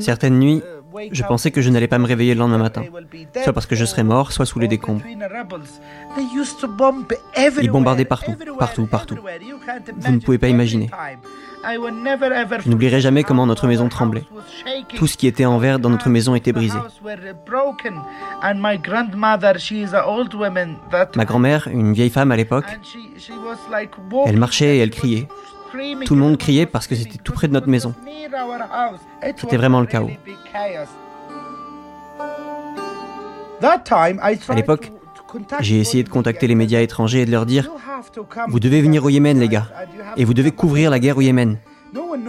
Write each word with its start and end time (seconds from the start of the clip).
Certaines 0.00 0.38
nuits, 0.38 0.62
je 1.12 1.22
pensais 1.22 1.50
que 1.50 1.60
je 1.60 1.70
n'allais 1.70 1.86
pas 1.88 1.98
me 1.98 2.06
réveiller 2.06 2.34
le 2.34 2.40
lendemain 2.40 2.58
matin, 2.58 2.82
soit 3.42 3.52
parce 3.52 3.66
que 3.66 3.76
je 3.76 3.84
serais 3.84 4.04
mort, 4.04 4.32
soit 4.32 4.46
sous 4.46 4.58
les 4.58 4.68
décombres. 4.68 5.02
Ils 7.60 7.70
bombardaient 7.70 8.04
partout, 8.04 8.34
partout, 8.58 8.86
partout. 8.86 9.16
Vous 9.96 10.12
ne 10.12 10.18
pouvez 10.18 10.38
pas 10.38 10.48
imaginer. 10.48 10.90
Je 11.64 12.70
n'oublierai 12.70 13.00
jamais 13.00 13.24
comment 13.24 13.46
notre 13.46 13.66
maison 13.66 13.88
tremblait. 13.88 14.24
Tout 14.96 15.06
ce 15.06 15.16
qui 15.16 15.26
était 15.26 15.44
en 15.44 15.58
verre 15.58 15.78
dans 15.78 15.90
notre 15.90 16.08
maison 16.08 16.34
était 16.34 16.52
brisé. 16.52 16.78
Ma 21.16 21.24
grand-mère, 21.24 21.68
une 21.70 21.92
vieille 21.92 22.10
femme 22.10 22.32
à 22.32 22.36
l'époque, 22.36 22.66
elle 24.26 24.36
marchait 24.36 24.76
et 24.76 24.78
elle 24.78 24.90
criait. 24.90 25.28
Tout 26.04 26.14
le 26.14 26.20
monde 26.20 26.38
criait 26.38 26.66
parce 26.66 26.86
que 26.86 26.94
c'était 26.94 27.18
tout 27.18 27.32
près 27.32 27.48
de 27.48 27.52
notre 27.52 27.68
maison. 27.68 27.94
C'était 29.36 29.56
vraiment 29.56 29.80
le 29.80 29.86
chaos. 29.86 30.10
À 33.62 34.54
l'époque, 34.54 34.92
j'ai 35.60 35.78
essayé 35.78 36.02
de 36.04 36.08
contacter 36.08 36.46
les 36.46 36.54
médias 36.54 36.80
étrangers 36.80 37.22
et 37.22 37.26
de 37.26 37.30
leur 37.30 37.46
dire 37.46 37.70
Vous 38.48 38.60
devez 38.60 38.80
venir 38.80 39.04
au 39.04 39.08
Yémen, 39.08 39.38
les 39.38 39.48
gars, 39.48 39.68
et 40.16 40.24
vous 40.24 40.34
devez 40.34 40.52
couvrir 40.52 40.90
la 40.90 40.98
guerre 40.98 41.18
au 41.18 41.22
Yémen. 41.22 41.58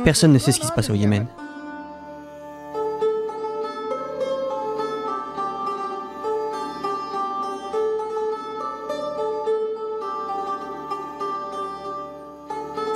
Personne 0.03 0.33
ne 0.33 0.39
sait 0.39 0.52
ce 0.52 0.59
qui 0.59 0.67
se 0.67 0.71
passe 0.71 0.89
au 0.89 0.95
Yémen. 0.95 1.27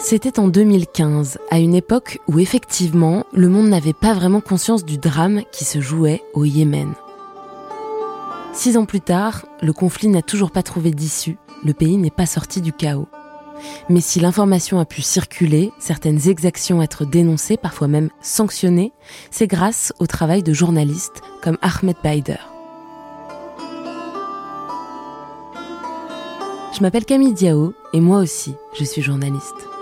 C'était 0.05 0.37
en 0.37 0.49
2015, 0.49 1.37
à 1.49 1.59
une 1.59 1.73
époque 1.73 2.19
où 2.27 2.37
effectivement 2.37 3.23
le 3.31 3.47
monde 3.47 3.69
n'avait 3.69 3.93
pas 3.93 4.13
vraiment 4.13 4.41
conscience 4.41 4.83
du 4.83 4.97
drame 4.97 5.43
qui 5.53 5.63
se 5.63 5.79
jouait 5.79 6.21
au 6.33 6.43
Yémen. 6.43 6.93
Six 8.51 8.75
ans 8.75 8.83
plus 8.83 8.99
tard, 8.99 9.45
le 9.61 9.71
conflit 9.71 10.09
n'a 10.09 10.21
toujours 10.21 10.51
pas 10.51 10.61
trouvé 10.61 10.91
d'issue, 10.91 11.37
le 11.63 11.73
pays 11.73 11.95
n'est 11.95 12.11
pas 12.11 12.25
sorti 12.25 12.59
du 12.59 12.73
chaos. 12.73 13.07
Mais 13.87 14.01
si 14.01 14.19
l'information 14.19 14.77
a 14.77 14.85
pu 14.85 15.01
circuler, 15.01 15.71
certaines 15.79 16.27
exactions 16.27 16.81
être 16.81 17.05
dénoncées, 17.05 17.55
parfois 17.55 17.87
même 17.87 18.09
sanctionnées, 18.19 18.91
c'est 19.31 19.47
grâce 19.47 19.93
au 19.99 20.05
travail 20.05 20.43
de 20.43 20.51
journalistes 20.51 21.21
comme 21.41 21.57
Ahmed 21.61 21.95
Baider. 22.03 22.35
Je 26.75 26.81
m'appelle 26.81 27.05
Camille 27.05 27.33
Diao 27.33 27.73
et 27.93 28.01
moi 28.01 28.19
aussi, 28.19 28.53
je 28.77 28.83
suis 28.83 29.01
journaliste. 29.01 29.72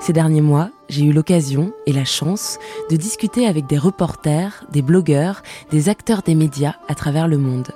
Ces 0.00 0.14
derniers 0.14 0.40
mois, 0.40 0.70
j'ai 0.88 1.04
eu 1.04 1.12
l'occasion 1.12 1.74
et 1.84 1.92
la 1.92 2.06
chance 2.06 2.58
de 2.90 2.96
discuter 2.96 3.46
avec 3.46 3.66
des 3.66 3.76
reporters, 3.76 4.64
des 4.72 4.80
blogueurs, 4.80 5.42
des 5.70 5.90
acteurs 5.90 6.22
des 6.22 6.34
médias 6.34 6.76
à 6.88 6.94
travers 6.94 7.28
le 7.28 7.36
monde. 7.36 7.68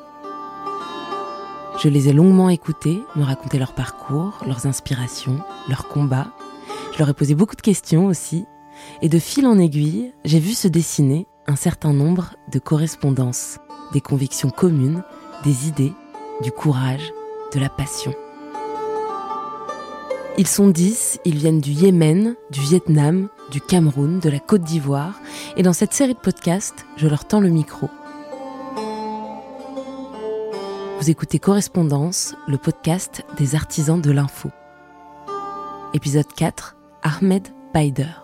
Je 1.83 1.91
les 1.91 2.09
ai 2.09 2.15
longuement 2.15 2.49
écoutés, 2.49 3.03
me 3.15 3.25
raconter 3.25 3.59
leur 3.59 3.75
parcours, 3.75 4.43
leurs 4.47 4.67
inspirations, 4.67 5.41
leurs 5.69 5.87
combats. 5.87 6.29
Je 6.95 6.99
leur 6.99 7.11
ai 7.11 7.15
posé 7.15 7.35
beaucoup 7.35 7.57
de 7.57 7.61
questions 7.61 8.07
aussi. 8.07 8.47
Et 9.03 9.11
de 9.11 9.19
fil 9.19 9.47
en 9.47 9.59
aiguille, 9.59 10.15
j'ai 10.25 10.41
vu 10.41 10.55
se 10.55 10.67
dessiner 10.67 11.27
un 11.47 11.57
certain 11.57 11.93
nombre 11.93 12.37
de 12.51 12.59
correspondances, 12.59 13.59
des 13.93 14.01
convictions 14.01 14.51
communes, 14.51 15.05
des 15.45 15.69
idées, 15.69 15.93
du 16.43 16.51
courage, 16.53 17.13
de 17.55 17.61
la 17.61 17.69
passion. 17.69 18.15
Ils 20.37 20.49
sont 20.49 20.67
dix, 20.67 21.21
ils 21.25 21.37
viennent 21.37 21.61
du 21.61 21.71
Yémen, 21.71 22.35
du 22.51 22.59
Vietnam, 22.59 23.29
du 23.53 23.61
Cameroun, 23.61 24.19
de 24.19 24.29
la 24.29 24.41
Côte 24.41 24.63
d'Ivoire, 24.63 25.21
et 25.57 25.63
dans 25.63 25.73
cette 25.73 25.93
série 25.93 26.15
de 26.15 26.19
podcasts, 26.19 26.87
je 26.97 27.07
leur 27.07 27.25
tends 27.25 27.39
le 27.39 27.51
micro. 27.51 27.89
Vous 30.99 31.09
écoutez 31.09 31.39
Correspondance, 31.39 32.35
le 32.49 32.59
podcast 32.59 33.23
des 33.39 33.55
artisans 33.55 34.01
de 34.01 34.11
l'info. 34.11 34.51
Épisode 35.93 36.33
4, 36.35 36.75
Ahmed 37.05 37.47
Baider. 37.73 38.24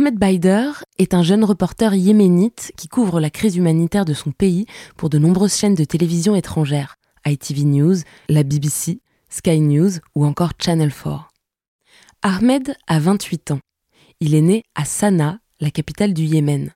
Ahmed 0.00 0.18
Baider 0.18 0.70
est 0.96 1.12
un 1.12 1.22
jeune 1.22 1.44
reporter 1.44 1.92
yéménite 1.92 2.72
qui 2.78 2.88
couvre 2.88 3.20
la 3.20 3.28
crise 3.28 3.56
humanitaire 3.56 4.06
de 4.06 4.14
son 4.14 4.30
pays 4.30 4.64
pour 4.96 5.10
de 5.10 5.18
nombreuses 5.18 5.54
chaînes 5.54 5.74
de 5.74 5.84
télévision 5.84 6.34
étrangères, 6.34 6.96
ITV 7.26 7.64
News, 7.64 7.96
la 8.30 8.42
BBC, 8.42 9.02
Sky 9.28 9.60
News 9.60 9.90
ou 10.14 10.24
encore 10.24 10.52
Channel 10.58 10.90
4. 10.90 11.28
Ahmed 12.22 12.74
a 12.86 12.98
28 12.98 13.50
ans. 13.50 13.60
Il 14.20 14.34
est 14.34 14.40
né 14.40 14.62
à 14.74 14.86
Sanaa, 14.86 15.38
la 15.60 15.70
capitale 15.70 16.14
du 16.14 16.24
Yémen. 16.24 16.72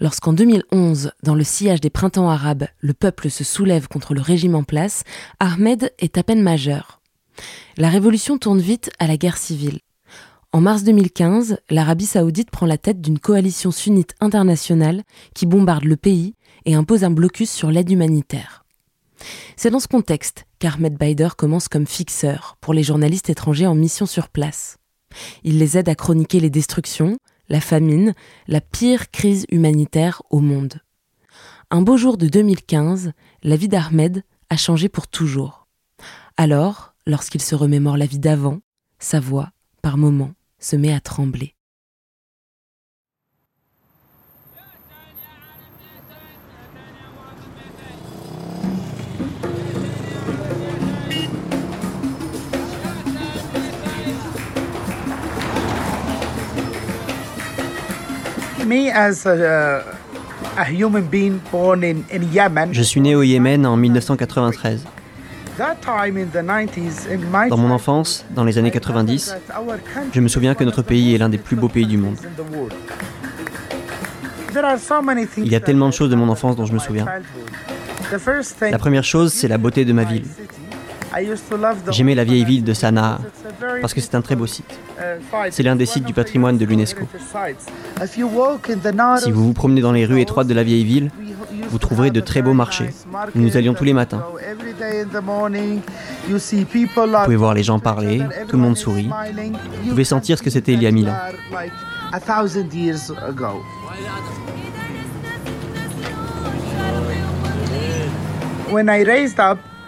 Lorsqu'en 0.00 0.32
2011, 0.32 1.12
dans 1.22 1.34
le 1.34 1.44
sillage 1.44 1.82
des 1.82 1.90
printemps 1.90 2.30
arabes, 2.30 2.68
le 2.78 2.94
peuple 2.94 3.28
se 3.28 3.44
soulève 3.44 3.88
contre 3.88 4.14
le 4.14 4.22
régime 4.22 4.54
en 4.54 4.62
place, 4.64 5.04
Ahmed 5.38 5.92
est 5.98 6.16
à 6.16 6.22
peine 6.22 6.42
majeur. 6.42 7.02
La 7.76 7.90
révolution 7.90 8.38
tourne 8.38 8.60
vite 8.60 8.90
à 8.98 9.06
la 9.06 9.18
guerre 9.18 9.36
civile. 9.36 9.80
En 10.50 10.62
mars 10.62 10.82
2015, 10.82 11.58
l'Arabie 11.68 12.06
saoudite 12.06 12.50
prend 12.50 12.64
la 12.64 12.78
tête 12.78 13.02
d'une 13.02 13.18
coalition 13.18 13.70
sunnite 13.70 14.14
internationale 14.18 15.02
qui 15.34 15.44
bombarde 15.44 15.84
le 15.84 15.96
pays 15.96 16.34
et 16.64 16.74
impose 16.74 17.04
un 17.04 17.10
blocus 17.10 17.50
sur 17.50 17.70
l'aide 17.70 17.90
humanitaire. 17.90 18.64
C'est 19.56 19.70
dans 19.70 19.78
ce 19.78 19.88
contexte 19.88 20.46
qu'Ahmed 20.58 20.96
Baider 20.96 21.28
commence 21.36 21.68
comme 21.68 21.86
fixeur 21.86 22.56
pour 22.62 22.72
les 22.72 22.82
journalistes 22.82 23.28
étrangers 23.28 23.66
en 23.66 23.74
mission 23.74 24.06
sur 24.06 24.30
place. 24.30 24.78
Il 25.44 25.58
les 25.58 25.76
aide 25.76 25.90
à 25.90 25.94
chroniquer 25.94 26.40
les 26.40 26.48
destructions, 26.48 27.18
la 27.50 27.60
famine, 27.60 28.14
la 28.46 28.62
pire 28.62 29.10
crise 29.10 29.44
humanitaire 29.50 30.22
au 30.30 30.40
monde. 30.40 30.80
Un 31.70 31.82
beau 31.82 31.98
jour 31.98 32.16
de 32.16 32.26
2015, 32.26 33.12
la 33.42 33.56
vie 33.56 33.68
d'Ahmed 33.68 34.24
a 34.48 34.56
changé 34.56 34.88
pour 34.88 35.08
toujours. 35.08 35.66
Alors, 36.38 36.94
lorsqu'il 37.06 37.42
se 37.42 37.54
remémore 37.54 37.98
la 37.98 38.06
vie 38.06 38.18
d'avant, 38.18 38.60
sa 38.98 39.20
voix, 39.20 39.50
par 39.82 39.98
moments, 39.98 40.32
se 40.58 40.76
met 40.76 40.92
à 40.92 41.00
trembler. 41.00 41.54
Je 62.72 62.82
suis 62.82 63.00
né 63.00 63.14
au 63.14 63.22
Yémen 63.22 63.64
en 63.64 63.76
1993. 63.76 64.84
Dans 67.48 67.56
mon 67.56 67.70
enfance, 67.70 68.24
dans 68.30 68.44
les 68.44 68.58
années 68.58 68.70
90, 68.70 69.34
je 70.12 70.20
me 70.20 70.28
souviens 70.28 70.54
que 70.54 70.62
notre 70.64 70.82
pays 70.82 71.14
est 71.14 71.18
l'un 71.18 71.28
des 71.28 71.38
plus 71.38 71.56
beaux 71.56 71.68
pays 71.68 71.86
du 71.86 71.98
monde. 71.98 72.16
Il 75.36 75.48
y 75.48 75.54
a 75.56 75.60
tellement 75.60 75.88
de 75.88 75.94
choses 75.94 76.10
de 76.10 76.16
mon 76.16 76.28
enfance 76.28 76.56
dont 76.56 76.66
je 76.66 76.72
me 76.72 76.78
souviens. 76.78 77.06
La 78.70 78.78
première 78.78 79.04
chose, 79.04 79.32
c'est 79.32 79.48
la 79.48 79.58
beauté 79.58 79.84
de 79.84 79.92
ma 79.92 80.04
ville. 80.04 80.26
J'aimais 81.90 82.14
la 82.14 82.24
vieille 82.24 82.44
ville 82.44 82.64
de 82.64 82.74
Sanaa 82.74 83.18
parce 83.80 83.94
que 83.94 84.00
c'est 84.00 84.14
un 84.14 84.20
très 84.20 84.36
beau 84.36 84.46
site. 84.46 84.78
C'est 85.50 85.62
l'un 85.62 85.76
des 85.76 85.86
sites 85.86 86.04
du 86.04 86.12
patrimoine 86.12 86.58
de 86.58 86.64
l'UNESCO. 86.64 87.04
Si 88.06 88.20
vous 89.32 89.44
vous 89.44 89.52
promenez 89.52 89.80
dans 89.80 89.92
les 89.92 90.06
rues 90.06 90.20
étroites 90.20 90.46
de 90.46 90.54
la 90.54 90.62
vieille 90.62 90.84
ville, 90.84 91.10
vous 91.70 91.78
trouverez 91.78 92.10
de 92.10 92.20
très 92.20 92.42
beaux 92.42 92.54
marchés. 92.54 92.90
Nous 93.34 93.56
allions 93.56 93.74
tous 93.74 93.84
les 93.84 93.92
matins. 93.92 94.22
Vous 96.28 96.38
pouvez 97.24 97.36
voir 97.36 97.54
les 97.54 97.62
gens 97.62 97.78
parler, 97.78 98.22
tout 98.48 98.56
le 98.56 98.62
monde 98.62 98.76
sourit. 98.76 99.10
Vous 99.82 99.90
pouvez 99.90 100.04
sentir 100.04 100.38
ce 100.38 100.42
que 100.42 100.50
c'était 100.50 100.72
il 100.72 100.82
y 100.82 100.86
a 100.86 100.90
mille 100.90 101.08
ans. 101.08 101.16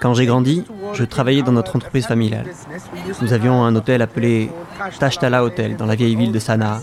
Quand 0.00 0.14
j'ai 0.14 0.26
grandi, 0.26 0.64
Je 0.94 1.04
travaillais 1.04 1.42
dans 1.42 1.52
notre 1.52 1.76
entreprise 1.76 2.06
familiale. 2.06 2.46
Nous 3.22 3.32
avions 3.32 3.62
un 3.64 3.74
hôtel 3.76 4.02
appelé 4.02 4.50
Tashtala 4.98 5.44
Hotel 5.44 5.76
dans 5.76 5.86
la 5.86 5.94
vieille 5.94 6.16
ville 6.16 6.32
de 6.32 6.38
Sanaa. 6.38 6.80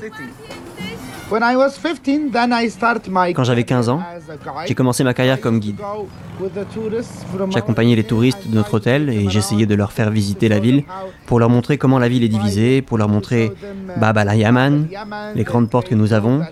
Quand 3.36 3.44
j'avais 3.44 3.64
15 3.66 3.90
ans, 3.90 4.02
j'ai 4.66 4.76
commencé 4.76 5.04
ma 5.04 5.14
carrière 5.14 5.42
comme 5.42 5.60
guide. 5.60 5.76
J'accompagnais 7.50 7.96
les 7.96 8.06
touristes 8.06 8.48
de 8.48 8.56
notre 8.56 8.76
hôtel 8.76 9.10
et 9.10 9.30
j'essayais 9.30 9.66
de 9.66 9.76
leur 9.76 9.92
faire 9.92 10.10
visiter 10.10 10.48
la 10.48 10.60
ville 10.60 10.86
pour 11.26 11.40
leur 11.40 11.50
montrer 11.50 11.78
comment 11.78 12.00
la 12.00 12.08
ville 12.08 12.24
est 12.24 12.30
divisée, 12.30 12.82
pour 12.82 12.98
leur 12.98 13.10
montrer 13.10 13.52
Bab 14.00 14.18
al-Yaman, 14.18 14.88
les 15.36 15.44
grandes 15.44 15.70
portes 15.70 15.90
que 15.90 15.96
nous 15.96 16.14
avons. 16.14 16.44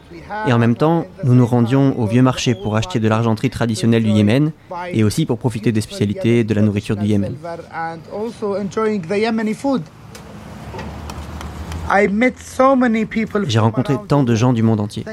Et 0.48 0.51
en 0.51 0.60
même 0.60 0.75
temps, 0.75 1.06
nous 1.24 1.36
nous 1.36 1.45
rendions 1.45 1.98
au 1.98 2.06
vieux 2.06 2.21
marché 2.21 2.54
pour 2.54 2.75
acheter 2.75 3.00
de 3.00 3.07
l'argenterie 3.07 3.50
traditionnelle 3.50 4.04
du 4.04 4.10
Yémen 4.10 4.51
et 4.92 5.06
aussi 5.06 5.25
pour 5.25 5.38
profiter 5.38 5.71
des 5.71 5.81
spécialités 5.81 6.44
de 6.44 6.54
la 6.54 6.62
nourriture 6.62 6.98
du 6.98 7.06
Yémen. 7.06 7.33
J'ai 13.48 13.60
rencontré 13.60 13.96
tant 14.08 14.24
de 14.24 14.36
gens 14.36 14.54
du 14.54 14.64
monde 14.64 14.80
entier. 14.80 15.06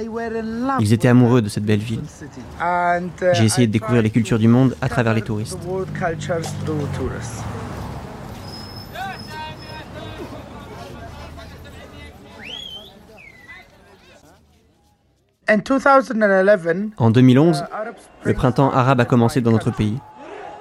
Ils 0.80 0.92
étaient 0.92 1.08
amoureux 1.08 1.42
de 1.42 1.48
cette 1.48 1.64
belle 1.64 1.80
ville. 1.80 2.00
J'ai 3.32 3.44
essayé 3.44 3.66
de 3.66 3.72
découvrir 3.72 4.02
les 4.02 4.10
cultures 4.10 4.38
du 4.38 4.48
monde 4.48 4.76
à 4.80 4.88
travers 4.88 5.14
les 5.14 5.22
touristes. 5.22 5.58
En 16.96 17.10
2011, 17.10 17.64
le 18.24 18.34
printemps 18.34 18.70
arabe 18.70 19.00
a 19.00 19.04
commencé 19.04 19.40
dans 19.40 19.50
notre 19.50 19.70
pays. 19.70 19.98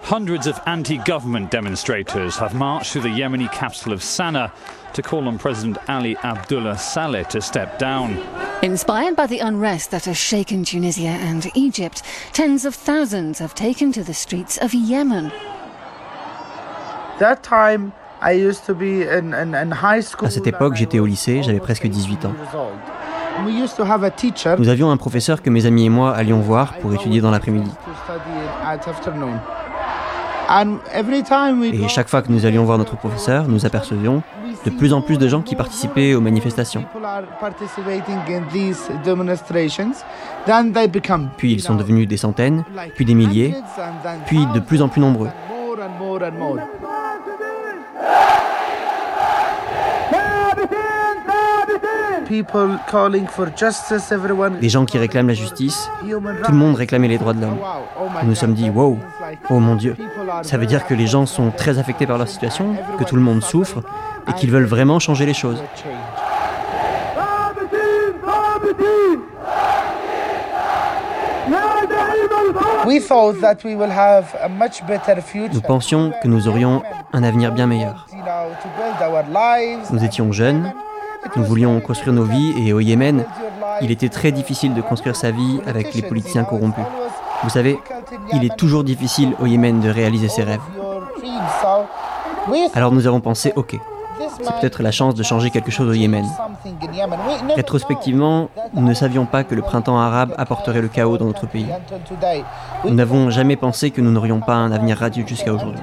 Hundreds 0.04 0.48
of 0.48 0.60
anti-government 0.66 1.52
demonstrators 1.52 2.36
have 2.36 2.54
marched 2.54 2.92
through 2.92 3.02
the 3.02 3.08
Yemeni 3.08 3.50
capital 3.52 3.94
of 3.94 4.02
Sana'a 4.02 4.52
to 4.94 5.02
call 5.02 5.28
on 5.28 5.38
President 5.38 5.78
Ali 5.88 6.18
Abdullah 6.18 6.78
Saleh 6.78 7.28
to 7.30 7.40
step 7.40 7.80
down. 7.80 8.18
Inspired 8.62 9.16
by 9.16 9.28
the 9.28 9.40
unrest 9.40 9.92
that 9.92 10.06
has 10.06 10.18
shaken 10.18 10.66
Tunisia 10.66 11.08
and 11.08 11.50
Egypt, 11.56 12.04
tens 12.34 12.66
of 12.66 12.76
thousands 12.76 13.40
have 13.40 13.56
taken 13.56 13.92
to 13.94 14.04
the 14.04 14.14
streets 14.14 14.58
of 14.58 14.74
Yemen. 14.74 15.32
That 17.20 17.44
time 17.44 17.94
I 18.22 18.32
used 18.34 18.66
to 18.66 18.74
be 18.74 19.04
in, 19.04 19.34
in, 19.34 19.56
in 19.56 19.72
high 19.72 20.02
school. 20.02 20.28
À 20.28 20.32
cette 20.32 20.48
époque, 20.48 20.76
j'étais 20.76 21.00
au 21.00 21.06
lycée, 21.06 21.42
j'avais 21.44 21.60
presque 21.60 21.88
18 21.88 22.26
ans. 22.26 22.34
Nous 24.58 24.70
avions 24.70 24.92
un 24.92 24.98
professeur 24.98 25.42
que 25.42 25.50
mes 25.50 25.66
amis 25.66 25.86
et 25.86 25.90
moi 25.90 26.14
allions 26.14 26.42
voir 26.42 26.74
pour 26.80 26.94
étudier 26.94 27.22
dans 27.22 27.32
l'après-midi. 27.32 27.72
Et 31.74 31.88
chaque 31.88 32.10
fois 32.10 32.22
que 32.22 32.32
nous 32.32 32.46
allions 32.46 32.66
voir 32.66 32.78
notre 32.78 32.98
professeur, 32.98 33.48
nous 33.48 33.66
apercevions 33.66 34.22
de 34.66 34.70
plus 34.70 34.94
en 34.94 35.02
plus 35.02 35.18
de 35.18 35.28
gens 35.28 35.42
qui 35.42 35.56
participaient 35.56 36.14
aux 36.14 36.22
manifestations. 36.22 36.86
Puis 41.38 41.52
ils 41.54 41.62
sont 41.62 41.76
devenus 41.76 42.08
des 42.08 42.18
centaines, 42.18 42.64
puis 42.96 43.06
des 43.06 43.14
milliers, 43.14 43.56
puis 44.26 44.46
de 44.54 44.60
plus 44.60 44.82
en 44.82 44.90
plus 44.90 45.02
nombreux. 45.02 45.30
Des 54.62 54.70
gens 54.70 54.86
qui 54.86 54.98
réclament 54.98 55.28
la 55.28 55.34
justice, 55.34 55.90
tout 56.02 56.52
le 56.52 56.58
monde 56.58 56.76
réclamait 56.76 57.08
les 57.10 57.18
droits 57.18 57.34
de 57.34 57.42
l'homme. 57.42 57.58
Nous 58.24 58.30
nous 58.30 58.36
sommes 58.36 58.54
dit, 58.54 58.70
wow, 58.70 58.98
oh 59.50 59.60
mon 59.60 59.76
Dieu, 59.76 59.96
ça 60.44 60.58
veut 60.58 60.66
dire 60.66 60.86
que 60.88 60.94
les 60.94 61.08
gens 61.08 61.26
sont 61.26 61.52
très 61.52 61.78
affectés 61.78 62.08
par 62.08 62.18
leur 62.18 62.28
situation, 62.28 62.76
que 62.98 63.04
tout 63.04 63.16
le 63.16 63.22
monde 63.22 63.44
souffre 63.44 63.82
et 64.28 64.34
qu'ils 64.34 64.52
veulent 64.52 64.64
vraiment 64.64 65.00
changer 65.00 65.26
les 65.26 65.34
choses. 65.34 65.62
Nous 75.54 75.62
pensions 75.62 76.12
que 76.22 76.28
nous 76.28 76.48
aurions 76.48 76.82
un 77.14 77.24
avenir 77.24 77.52
bien 77.52 77.68
meilleur. 77.68 78.08
Nous 79.92 80.04
étions 80.04 80.32
jeunes, 80.32 80.74
nous 81.36 81.44
voulions 81.44 81.80
construire 81.82 82.14
nos 82.14 82.24
vies 82.24 82.54
et 82.58 82.74
au 82.74 82.80
Yémen, 82.80 83.26
il 83.82 83.92
était 83.92 84.10
très 84.10 84.32
difficile 84.32 84.74
de 84.74 84.82
construire 84.82 85.16
sa 85.16 85.32
vie 85.32 85.60
avec 85.66 85.94
les 85.94 86.02
politiciens 86.02 86.44
corrompus. 86.44 86.84
Vous 87.44 87.50
savez, 87.50 87.80
il 88.34 88.44
est 88.46 88.56
toujours 88.56 88.84
difficile 88.84 89.34
au 89.40 89.46
Yémen 89.46 89.80
de 89.80 89.90
réaliser 89.90 90.30
ses 90.30 90.44
rêves. 90.44 90.62
Alors 92.74 92.92
nous 92.92 93.08
avons 93.08 93.22
pensé, 93.22 93.54
ok, 93.56 93.78
c'est 94.42 94.60
peut-être 94.60 94.84
la 94.84 94.92
chance 94.92 95.16
de 95.16 95.24
changer 95.24 95.50
quelque 95.50 95.72
chose 95.72 95.90
au 95.90 95.94
Yémen. 95.94 96.26
Rétrospectivement, 97.56 98.50
nous 98.74 98.88
ne 98.88 98.94
savions 98.94 99.26
pas 99.26 99.44
que 99.44 99.56
le 99.56 99.62
printemps 99.62 100.00
arabe 100.00 100.34
apporterait 100.38 100.82
le 100.82 100.88
chaos 100.88 101.18
dans 101.18 101.26
notre 101.26 101.48
pays. 101.48 101.68
Nous 102.86 102.94
n'avons 102.94 103.30
jamais 103.30 103.56
pensé 103.56 103.92
que 103.92 104.02
nous 104.02 104.12
n'aurions 104.12 104.40
pas 104.40 104.56
un 104.56 104.72
avenir 104.72 104.98
radieux 104.98 105.26
jusqu'à 105.26 105.54
aujourd'hui. 105.54 105.82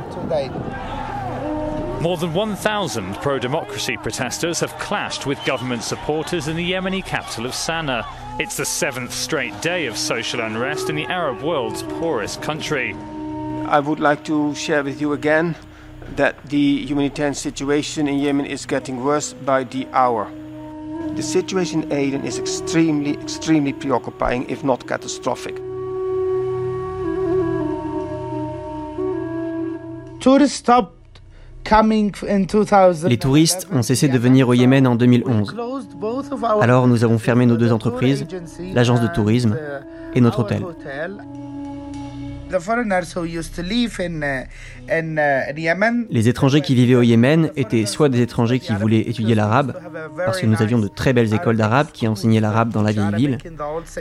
More 2.00 2.16
than 2.16 2.32
1,000 2.32 3.16
pro 3.16 3.40
democracy 3.40 3.96
protesters 3.96 4.60
have 4.60 4.72
clashed 4.78 5.26
with 5.26 5.44
government 5.44 5.82
supporters 5.82 6.46
in 6.46 6.54
the 6.54 6.70
Yemeni 6.70 7.04
capital 7.04 7.44
of 7.44 7.50
Sana'a. 7.50 8.06
It's 8.38 8.56
the 8.56 8.64
seventh 8.64 9.12
straight 9.12 9.60
day 9.60 9.86
of 9.86 9.98
social 9.98 10.40
unrest 10.40 10.88
in 10.88 10.94
the 10.94 11.06
Arab 11.06 11.42
world's 11.42 11.82
poorest 11.82 12.40
country. 12.40 12.94
I 13.66 13.80
would 13.80 13.98
like 13.98 14.24
to 14.26 14.54
share 14.54 14.84
with 14.84 15.00
you 15.00 15.12
again 15.12 15.56
that 16.14 16.40
the 16.44 16.86
humanitarian 16.86 17.34
situation 17.34 18.06
in 18.06 18.20
Yemen 18.20 18.46
is 18.46 18.64
getting 18.64 19.02
worse 19.02 19.32
by 19.32 19.64
the 19.64 19.88
hour. 19.92 20.30
The 21.16 21.22
situation 21.22 21.82
in 21.82 21.92
Aden 21.92 22.24
is 22.24 22.38
extremely, 22.38 23.14
extremely 23.14 23.72
preoccupying, 23.72 24.48
if 24.48 24.62
not 24.62 24.86
catastrophic. 24.86 25.56
Tourists 30.20 30.58
stop 30.58 30.97
Les 33.06 33.18
touristes 33.18 33.68
ont 33.72 33.82
cessé 33.82 34.08
de 34.08 34.18
venir 34.18 34.48
au 34.48 34.54
Yémen 34.54 34.86
en 34.86 34.96
2011. 34.96 35.54
Alors 36.60 36.86
nous 36.88 37.04
avons 37.04 37.18
fermé 37.18 37.46
nos 37.46 37.56
deux 37.56 37.72
entreprises, 37.72 38.26
l'agence 38.74 39.00
de 39.00 39.08
tourisme 39.08 39.56
et 40.14 40.20
notre 40.20 40.40
hôtel. 40.40 40.64
Les 46.10 46.28
étrangers 46.28 46.60
qui 46.62 46.74
vivaient 46.74 46.94
au 46.94 47.02
Yémen 47.02 47.50
étaient 47.56 47.84
soit 47.84 48.08
des 48.08 48.22
étrangers 48.22 48.58
qui 48.58 48.72
voulaient 48.72 49.00
étudier 49.00 49.34
l'arabe, 49.34 49.74
parce 50.16 50.40
que 50.40 50.46
nous 50.46 50.62
avions 50.62 50.78
de 50.78 50.88
très 50.88 51.12
belles 51.12 51.34
écoles 51.34 51.56
d'arabe 51.56 51.88
qui 51.92 52.08
enseignaient 52.08 52.40
l'arabe 52.40 52.70
dans 52.70 52.82
la 52.82 52.92
vieille 52.92 53.14
ville, 53.14 53.38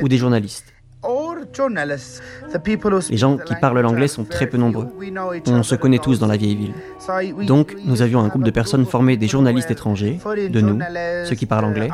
ou 0.01 0.07
des 0.07 0.17
journalistes. 0.17 0.73
Les 3.09 3.17
gens 3.17 3.37
qui 3.37 3.55
parlent 3.61 3.79
l'anglais 3.79 4.07
sont 4.07 4.23
très 4.23 4.47
peu 4.47 4.57
nombreux. 4.57 4.87
On 5.47 5.63
se 5.63 5.75
connaît 5.75 5.99
tous 5.99 6.19
dans 6.19 6.27
la 6.27 6.37
vieille 6.37 6.55
ville. 6.55 6.73
Donc, 7.45 7.75
nous 7.85 8.01
avions 8.01 8.19
un 8.19 8.27
groupe 8.27 8.43
de 8.43 8.51
personnes 8.51 8.85
formées 8.85 9.15
des 9.15 9.27
journalistes 9.27 9.71
étrangers, 9.71 10.19
de 10.49 10.61
nous, 10.61 10.79
ceux 11.25 11.35
qui 11.35 11.45
parlent 11.45 11.65
anglais, 11.65 11.89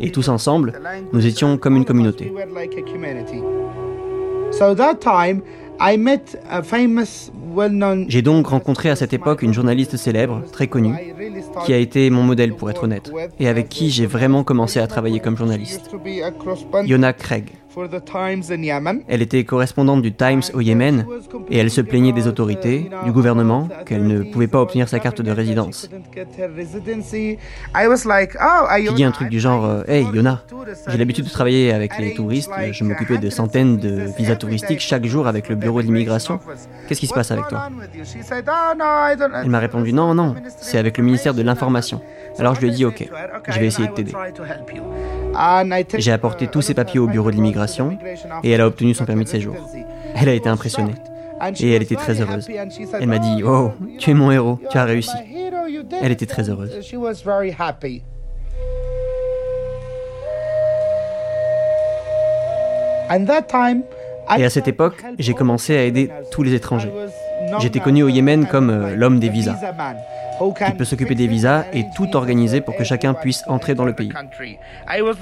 et 0.00 0.10
tous 0.10 0.28
ensemble, 0.28 0.72
nous 1.12 1.26
étions 1.26 1.58
comme 1.58 1.76
une 1.76 1.84
communauté. 1.84 2.32
J'ai 8.08 8.22
donc 8.22 8.46
rencontré 8.46 8.90
à 8.90 8.96
cette 8.96 9.12
époque 9.12 9.42
une 9.42 9.52
journaliste 9.52 9.96
célèbre, 9.96 10.42
très 10.50 10.66
connue, 10.66 10.94
qui 11.64 11.74
a 11.74 11.76
été 11.76 12.08
mon 12.10 12.22
modèle 12.22 12.54
pour 12.54 12.70
être 12.70 12.84
honnête, 12.84 13.12
et 13.38 13.48
avec 13.48 13.68
qui 13.68 13.90
j'ai 13.90 14.06
vraiment 14.06 14.44
commencé 14.44 14.80
à 14.80 14.86
travailler 14.86 15.20
comme 15.20 15.36
journaliste. 15.36 15.90
Yona 16.84 17.12
Craig. 17.12 17.52
Elle 19.08 19.22
était 19.22 19.44
correspondante 19.44 20.02
du 20.02 20.12
Times 20.12 20.42
au 20.54 20.60
Yémen 20.60 21.06
et 21.50 21.58
elle 21.58 21.70
se 21.70 21.80
plaignait 21.80 22.12
des 22.12 22.26
autorités, 22.26 22.88
du 23.04 23.12
gouvernement, 23.12 23.68
qu'elle 23.84 24.06
ne 24.06 24.22
pouvait 24.22 24.46
pas 24.46 24.60
obtenir 24.60 24.88
sa 24.88 24.98
carte 24.98 25.20
de 25.20 25.30
résidence. 25.30 25.90
J'ai 28.78 28.92
dit 28.92 29.04
un 29.04 29.10
truc 29.10 29.28
du 29.28 29.40
genre 29.40 29.64
euh, 29.66 29.82
Hey 29.86 30.06
Yona, 30.12 30.42
j'ai 30.88 30.98
l'habitude 30.98 31.26
de 31.26 31.30
travailler 31.30 31.72
avec 31.72 31.98
les 31.98 32.14
touristes, 32.14 32.50
je 32.72 32.84
m'occupais 32.84 33.18
de 33.18 33.30
centaines 33.30 33.78
de 33.78 34.06
visas 34.16 34.36
touristiques 34.36 34.80
chaque 34.80 35.04
jour 35.04 35.26
avec 35.26 35.48
le 35.48 35.54
bureau 35.54 35.82
de 35.82 35.86
l'immigration. 35.86 36.40
Qu'est-ce 36.88 37.00
qui 37.00 37.06
se 37.06 37.14
passe 37.14 37.30
avec 37.30 37.48
toi? 37.48 37.68
Elle 39.44 39.50
m'a 39.50 39.58
répondu 39.58 39.92
Non, 39.92 40.14
non, 40.14 40.34
c'est 40.60 40.78
avec 40.78 40.96
le 40.98 41.04
ministère 41.04 41.34
de 41.34 41.42
l'Information. 41.42 42.00
Alors 42.38 42.54
je 42.54 42.60
lui 42.60 42.68
ai 42.68 42.70
dit 42.70 42.84
Ok, 42.84 43.08
je 43.48 43.58
vais 43.58 43.66
essayer 43.66 43.88
de 43.88 43.92
t'aider. 43.92 44.12
J'ai 45.98 46.12
apporté 46.12 46.46
tous 46.48 46.62
ses 46.62 46.74
papiers 46.74 47.00
au 47.00 47.06
bureau 47.06 47.30
de 47.30 47.36
l'immigration 47.36 47.98
et 48.42 48.50
elle 48.50 48.60
a 48.60 48.66
obtenu 48.66 48.94
son 48.94 49.04
permis 49.04 49.24
de 49.24 49.28
séjour. 49.28 49.54
Elle 50.14 50.28
a 50.28 50.34
été 50.34 50.48
impressionnée. 50.48 50.94
Et 51.60 51.72
elle 51.72 51.82
était 51.82 51.96
très 51.96 52.20
heureuse. 52.20 52.48
Elle 52.98 53.06
m'a 53.06 53.18
dit 53.18 53.42
Oh, 53.44 53.72
tu 53.98 54.10
es 54.10 54.14
mon 54.14 54.30
héros, 54.30 54.58
tu 54.70 54.78
as 54.78 54.84
réussi. 54.84 55.16
Elle 56.02 56.12
était 56.12 56.26
très 56.26 56.48
heureuse. 56.48 56.70
Et 64.38 64.44
à 64.44 64.50
cette 64.50 64.68
époque, 64.68 65.04
j'ai 65.18 65.34
commencé 65.34 65.76
à 65.76 65.84
aider 65.84 66.10
tous 66.30 66.42
les 66.42 66.54
étrangers. 66.54 66.90
J'étais 67.60 67.80
connu 67.80 68.02
au 68.02 68.08
Yémen 68.08 68.46
comme 68.46 68.70
euh, 68.70 68.94
l'homme 68.94 69.18
des 69.18 69.28
visas, 69.28 69.56
qui 70.66 70.72
peut 70.72 70.84
s'occuper 70.84 71.14
des 71.14 71.26
visas 71.26 71.64
et 71.72 71.84
tout 71.94 72.16
organiser 72.16 72.60
pour 72.60 72.76
que 72.76 72.84
chacun 72.84 73.14
puisse 73.14 73.44
entrer 73.46 73.74
dans 73.74 73.84
le 73.84 73.92
pays. 73.92 74.12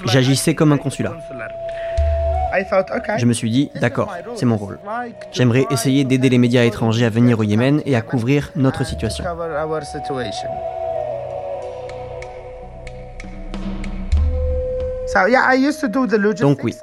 J'agissais 0.05 0.55
comme 0.55 0.71
un 0.71 0.77
consulat. 0.77 1.13
Je 3.17 3.25
me 3.25 3.33
suis 3.33 3.49
dit, 3.49 3.71
d'accord, 3.75 4.13
c'est 4.35 4.45
mon 4.45 4.57
rôle. 4.57 4.79
J'aimerais 5.31 5.65
essayer 5.71 6.03
d'aider 6.03 6.29
les 6.29 6.37
médias 6.37 6.63
étrangers 6.63 7.05
à 7.05 7.09
venir 7.09 7.39
au 7.39 7.43
Yémen 7.43 7.81
et 7.85 7.95
à 7.95 8.01
couvrir 8.01 8.51
notre 8.55 8.85
situation. 8.85 9.25
Donc 16.41 16.63
oui, 16.63 16.75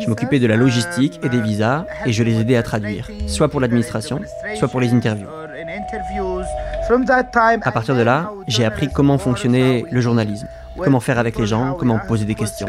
je 0.00 0.08
m'occupais 0.08 0.38
de 0.38 0.46
la 0.46 0.56
logistique 0.56 1.20
et 1.22 1.28
des 1.28 1.40
visas 1.40 1.86
et 2.04 2.12
je 2.12 2.22
les 2.22 2.40
aidais 2.40 2.56
à 2.56 2.62
traduire, 2.62 3.08
soit 3.26 3.48
pour 3.48 3.60
l'administration, 3.60 4.20
soit 4.56 4.68
pour 4.68 4.80
les 4.80 4.92
interviews. 4.92 5.26
À 7.62 7.72
partir 7.72 7.94
de 7.96 8.02
là, 8.02 8.30
j'ai 8.46 8.64
appris 8.64 8.88
comment 8.88 9.18
fonctionnait 9.18 9.84
le 9.90 10.00
journalisme, 10.00 10.48
comment 10.76 11.00
faire 11.00 11.18
avec 11.18 11.38
les 11.38 11.46
gens, 11.46 11.74
comment 11.74 11.98
poser 11.98 12.24
des 12.24 12.34
questions. 12.34 12.68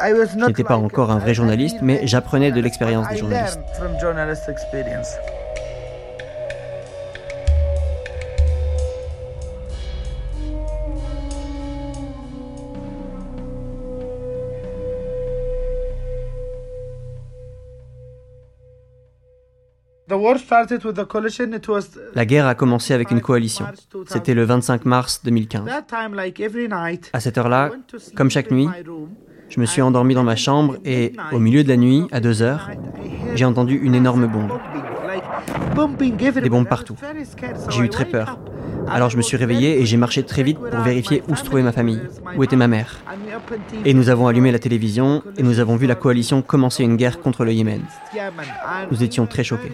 Je 0.00 0.46
n'étais 0.46 0.62
pas 0.64 0.76
encore 0.76 1.10
un 1.10 1.18
vrai 1.18 1.34
journaliste, 1.34 1.78
mais 1.82 2.00
j'apprenais 2.04 2.52
de 2.52 2.60
l'expérience 2.60 3.08
des 3.08 3.16
journalistes. 3.16 3.60
La 22.14 22.26
guerre 22.26 22.46
a 22.46 22.54
commencé 22.54 22.94
avec 22.94 23.10
une 23.10 23.20
coalition. 23.20 23.66
C'était 24.06 24.34
le 24.34 24.44
25 24.44 24.84
mars 24.84 25.20
2015. 25.24 25.68
À 27.12 27.20
cette 27.20 27.38
heure-là, 27.38 27.70
comme 28.14 28.30
chaque 28.30 28.50
nuit, 28.50 28.68
je 29.48 29.60
me 29.60 29.66
suis 29.66 29.82
endormi 29.82 30.14
dans 30.14 30.24
ma 30.24 30.36
chambre 30.36 30.76
et 30.84 31.12
au 31.32 31.38
milieu 31.38 31.64
de 31.64 31.68
la 31.68 31.76
nuit, 31.76 32.06
à 32.12 32.20
2 32.20 32.42
heures, 32.42 32.70
j'ai 33.34 33.44
entendu 33.44 33.76
une 33.76 33.94
énorme 33.94 34.26
bombe. 34.26 34.52
Des 36.42 36.48
bombes 36.50 36.68
partout. 36.68 36.96
J'ai 37.70 37.82
eu 37.82 37.88
très 37.88 38.04
peur. 38.04 38.38
Alors 38.90 39.10
je 39.10 39.16
me 39.16 39.22
suis 39.22 39.36
réveillé 39.36 39.80
et 39.80 39.86
j'ai 39.86 39.96
marché 39.96 40.22
très 40.22 40.42
vite 40.42 40.58
pour 40.58 40.80
vérifier 40.80 41.22
où 41.28 41.36
se 41.36 41.44
trouvait 41.44 41.62
ma 41.62 41.72
famille, 41.72 42.00
où 42.36 42.44
était 42.44 42.56
ma 42.56 42.68
mère. 42.68 43.00
Et 43.84 43.94
nous 43.94 44.08
avons 44.08 44.26
allumé 44.26 44.52
la 44.52 44.58
télévision 44.58 45.22
et 45.36 45.42
nous 45.42 45.58
avons 45.60 45.76
vu 45.76 45.86
la 45.86 45.94
coalition 45.94 46.42
commencer 46.42 46.84
une 46.84 46.96
guerre 46.96 47.20
contre 47.20 47.44
le 47.44 47.52
Yémen. 47.52 47.82
Nous 48.90 49.02
étions 49.02 49.26
très 49.26 49.44
choqués. 49.44 49.72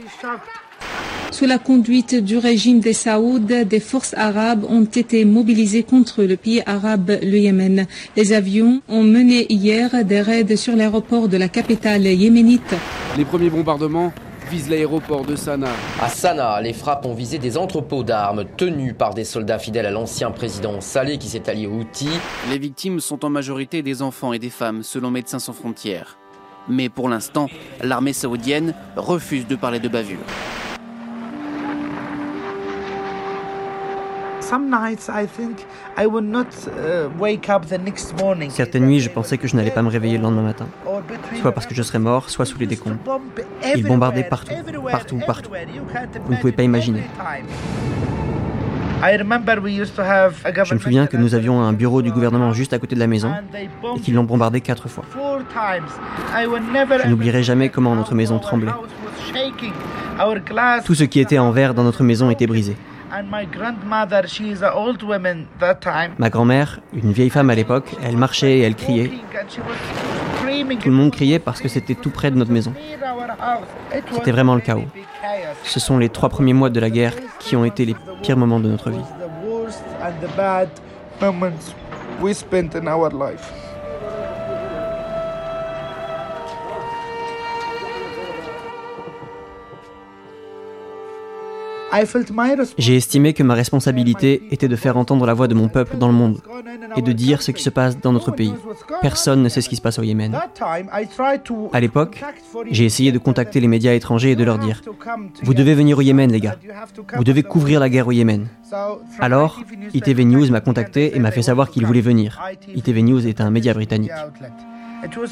Sous 1.30 1.46
la 1.46 1.58
conduite 1.58 2.14
du 2.14 2.38
régime 2.38 2.78
des 2.78 2.92
Saouds, 2.92 3.40
des 3.40 3.80
forces 3.80 4.14
arabes 4.14 4.64
ont 4.68 4.84
été 4.84 5.24
mobilisées 5.24 5.82
contre 5.82 6.22
le 6.22 6.36
pays 6.36 6.62
arabe, 6.64 7.18
le 7.22 7.38
Yémen. 7.38 7.86
Les 8.16 8.32
avions 8.32 8.82
ont 8.88 9.02
mené 9.02 9.52
hier 9.52 10.04
des 10.04 10.20
raids 10.20 10.54
sur 10.56 10.76
l'aéroport 10.76 11.28
de 11.28 11.36
la 11.36 11.48
capitale 11.48 12.04
yéménite. 12.04 12.74
Les 13.18 13.24
premiers 13.24 13.50
bombardements 13.50 14.12
visent 14.50 14.68
l'aéroport 14.68 15.24
de 15.24 15.36
Sanaa. 15.36 15.68
À 16.00 16.08
Sanaa, 16.08 16.60
les 16.60 16.72
frappes 16.72 17.06
ont 17.06 17.14
visé 17.14 17.38
des 17.38 17.56
entrepôts 17.56 18.02
d'armes 18.02 18.44
tenus 18.56 18.94
par 18.96 19.14
des 19.14 19.24
soldats 19.24 19.58
fidèles 19.58 19.86
à 19.86 19.90
l'ancien 19.90 20.30
président 20.30 20.80
Saleh 20.80 21.18
qui 21.18 21.28
s'est 21.28 21.48
allié 21.48 21.66
aux 21.66 21.80
Houthis. 21.80 22.20
Les 22.50 22.58
victimes 22.58 23.00
sont 23.00 23.24
en 23.24 23.30
majorité 23.30 23.82
des 23.82 24.02
enfants 24.02 24.32
et 24.32 24.38
des 24.38 24.50
femmes, 24.50 24.82
selon 24.82 25.10
Médecins 25.10 25.38
sans 25.38 25.52
frontières. 25.52 26.18
Mais 26.68 26.88
pour 26.88 27.08
l'instant, 27.08 27.48
l'armée 27.82 28.12
saoudienne 28.12 28.74
refuse 28.96 29.46
de 29.46 29.56
parler 29.56 29.80
de 29.80 29.88
bavure. 29.88 30.18
Certaines 38.50 38.86
nuits, 38.86 39.00
je 39.00 39.10
pensais 39.10 39.38
que 39.38 39.48
je 39.48 39.56
n'allais 39.56 39.70
pas 39.70 39.82
me 39.82 39.88
réveiller 39.88 40.16
le 40.18 40.22
lendemain 40.24 40.42
matin. 40.42 40.66
Soit 41.40 41.52
parce 41.52 41.66
que 41.66 41.74
je 41.74 41.82
serais 41.82 41.98
mort, 41.98 42.30
soit 42.30 42.44
sous 42.44 42.58
les 42.58 42.66
décombres. 42.66 42.96
Ils 43.74 43.84
bombardaient 43.84 44.24
partout, 44.24 44.54
partout, 44.90 45.18
partout. 45.26 45.50
Vous 46.26 46.32
ne 46.32 46.38
pouvez 46.38 46.52
pas 46.52 46.62
imaginer. 46.62 47.02
Je 50.64 50.74
me 50.74 50.78
souviens 50.78 51.06
que 51.06 51.16
nous 51.16 51.34
avions 51.34 51.60
un 51.60 51.72
bureau 51.74 52.00
du 52.00 52.10
gouvernement 52.10 52.52
juste 52.52 52.72
à 52.72 52.78
côté 52.78 52.94
de 52.94 53.00
la 53.00 53.06
maison 53.06 53.32
et 53.96 54.00
qu'ils 54.00 54.14
l'ont 54.14 54.24
bombardé 54.24 54.60
quatre 54.62 54.88
fois. 54.88 55.04
Je 56.34 57.08
n'oublierai 57.08 57.42
jamais 57.42 57.68
comment 57.68 57.94
notre 57.94 58.14
maison 58.14 58.38
tremblait. 58.38 58.72
Tout 60.84 60.94
ce 60.94 61.04
qui 61.04 61.20
était 61.20 61.38
en 61.38 61.50
verre 61.50 61.74
dans 61.74 61.84
notre 61.84 62.02
maison 62.02 62.30
était 62.30 62.46
brisé. 62.46 62.76
Ma 66.18 66.30
grand-mère, 66.30 66.80
une 66.92 67.12
vieille 67.12 67.30
femme 67.30 67.50
à 67.50 67.54
l'époque, 67.54 67.94
elle 68.02 68.16
marchait 68.16 68.58
et 68.58 68.62
elle 68.62 68.74
criait. 68.74 69.10
Tout 70.80 70.88
le 70.88 70.94
monde 70.94 71.12
criait 71.12 71.38
parce 71.38 71.60
que 71.60 71.68
c'était 71.68 71.94
tout 71.94 72.10
près 72.10 72.30
de 72.30 72.36
notre 72.36 72.50
maison. 72.50 72.72
C'était 74.12 74.32
vraiment 74.32 74.54
le 74.54 74.60
chaos. 74.60 74.84
Ce 75.62 75.80
sont 75.80 75.98
les 75.98 76.08
trois 76.08 76.28
premiers 76.28 76.52
mois 76.52 76.70
de 76.70 76.80
la 76.80 76.90
guerre 76.90 77.14
qui 77.38 77.56
ont 77.56 77.64
été 77.64 77.84
les 77.84 77.96
pires 78.22 78.36
moments 78.36 78.60
de 78.60 78.68
notre 78.68 78.90
vie. 78.90 78.98
J'ai 92.78 92.96
estimé 92.96 93.32
que 93.32 93.42
ma 93.42 93.54
responsabilité 93.54 94.42
était 94.50 94.68
de 94.68 94.76
faire 94.76 94.96
entendre 94.96 95.26
la 95.26 95.34
voix 95.34 95.48
de 95.48 95.54
mon 95.54 95.68
peuple 95.68 95.96
dans 95.96 96.08
le 96.08 96.14
monde 96.14 96.40
et 96.96 97.02
de 97.02 97.12
dire 97.12 97.42
ce 97.42 97.50
qui 97.50 97.62
se 97.62 97.70
passe 97.70 97.98
dans 98.00 98.12
notre 98.12 98.30
pays. 98.30 98.52
Personne 99.00 99.42
ne 99.42 99.48
sait 99.48 99.60
ce 99.60 99.68
qui 99.68 99.76
se 99.76 99.82
passe 99.82 99.98
au 99.98 100.02
Yémen. 100.02 100.36
À 101.72 101.80
l'époque, 101.80 102.22
j'ai 102.70 102.84
essayé 102.84 103.12
de 103.12 103.18
contacter 103.18 103.60
les 103.60 103.68
médias 103.68 103.92
étrangers 103.92 104.32
et 104.32 104.36
de 104.36 104.44
leur 104.44 104.58
dire 104.58 104.80
Vous 105.42 105.54
devez 105.54 105.74
venir 105.74 105.98
au 105.98 106.02
Yémen, 106.02 106.30
les 106.30 106.40
gars. 106.40 106.56
Vous 107.16 107.24
devez 107.24 107.42
couvrir 107.42 107.80
la 107.80 107.88
guerre 107.88 108.08
au 108.08 108.12
Yémen. 108.12 108.48
Alors, 109.20 109.60
ITV 109.92 110.24
News 110.24 110.50
m'a 110.50 110.60
contacté 110.60 111.16
et 111.16 111.18
m'a 111.20 111.30
fait 111.30 111.42
savoir 111.42 111.70
qu'il 111.70 111.86
voulait 111.86 112.00
venir. 112.00 112.40
ITV 112.74 113.02
News 113.02 113.26
est 113.26 113.40
un 113.40 113.50
média 113.50 113.72
britannique. 113.74 114.12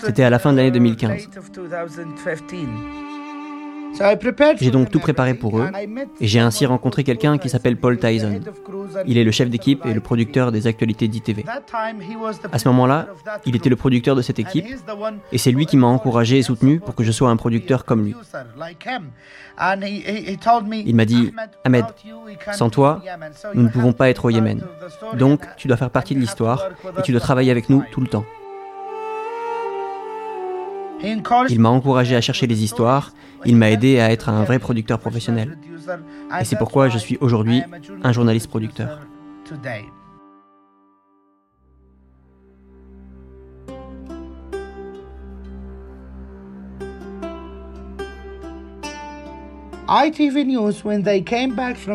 C'était 0.04 0.24
à 0.24 0.30
la 0.30 0.38
fin 0.38 0.52
de 0.52 0.58
l'année 0.58 0.70
2015. 0.70 1.28
J'ai 4.58 4.70
donc 4.70 4.90
tout 4.90 5.00
préparé 5.00 5.34
pour 5.34 5.58
eux 5.58 5.70
et 6.20 6.26
j'ai 6.26 6.40
ainsi 6.40 6.66
rencontré 6.66 7.04
quelqu'un 7.04 7.38
qui 7.38 7.48
s'appelle 7.48 7.76
Paul 7.76 7.98
Tyson. 7.98 8.40
Il 9.06 9.18
est 9.18 9.24
le 9.24 9.30
chef 9.30 9.50
d'équipe 9.50 9.84
et 9.86 9.92
le 9.92 10.00
producteur 10.00 10.52
des 10.52 10.66
actualités 10.66 11.08
d'ITV. 11.08 11.44
À 12.52 12.58
ce 12.58 12.68
moment-là, 12.68 13.08
il 13.46 13.54
était 13.56 13.68
le 13.68 13.76
producteur 13.76 14.16
de 14.16 14.22
cette 14.22 14.38
équipe 14.38 14.66
et 15.30 15.38
c'est 15.38 15.50
lui 15.50 15.66
qui 15.66 15.76
m'a 15.76 15.86
encouragé 15.86 16.38
et 16.38 16.42
soutenu 16.42 16.80
pour 16.80 16.94
que 16.94 17.04
je 17.04 17.12
sois 17.12 17.30
un 17.30 17.36
producteur 17.36 17.84
comme 17.84 18.04
lui. 18.04 18.14
Il 20.86 20.96
m'a 20.96 21.04
dit, 21.04 21.32
Ahmed, 21.64 21.84
sans 22.52 22.70
toi, 22.70 23.02
nous 23.54 23.62
ne 23.62 23.68
pouvons 23.68 23.92
pas 23.92 24.08
être 24.08 24.24
au 24.24 24.30
Yémen. 24.30 24.62
Donc, 25.18 25.46
tu 25.56 25.68
dois 25.68 25.76
faire 25.76 25.90
partie 25.90 26.14
de 26.14 26.20
l'histoire 26.20 26.68
et 26.98 27.02
tu 27.02 27.12
dois 27.12 27.20
travailler 27.20 27.50
avec 27.50 27.68
nous 27.68 27.84
tout 27.92 28.00
le 28.00 28.06
temps. 28.06 28.24
Il 31.48 31.60
m'a 31.60 31.68
encouragé 31.68 32.14
à 32.14 32.20
chercher 32.20 32.46
les 32.46 32.62
histoires, 32.62 33.12
il 33.44 33.56
m'a 33.56 33.70
aidé 33.70 34.00
à 34.00 34.10
être 34.10 34.28
un 34.28 34.44
vrai 34.44 34.58
producteur 34.58 34.98
professionnel. 34.98 35.58
Et 36.40 36.44
c'est 36.44 36.56
pourquoi 36.56 36.88
je 36.88 36.98
suis 36.98 37.18
aujourd'hui 37.20 37.62
un 38.02 38.12
journaliste 38.12 38.48
producteur. 38.48 39.00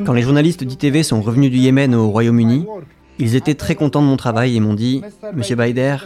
Quand 0.06 0.14
les 0.14 0.22
journalistes 0.22 0.64
d'ITV 0.64 1.02
sont 1.02 1.22
revenus 1.22 1.50
du 1.50 1.58
Yémen 1.58 1.96
au 1.96 2.10
Royaume-Uni, 2.10 2.68
ils 3.18 3.36
étaient 3.36 3.56
très 3.56 3.74
contents 3.74 4.02
de 4.02 4.08
mon 4.08 4.18
travail 4.18 4.56
et 4.56 4.60
m'ont 4.60 4.76
dit 4.76 5.02
Monsieur 5.34 5.56
Baider, 5.56 5.98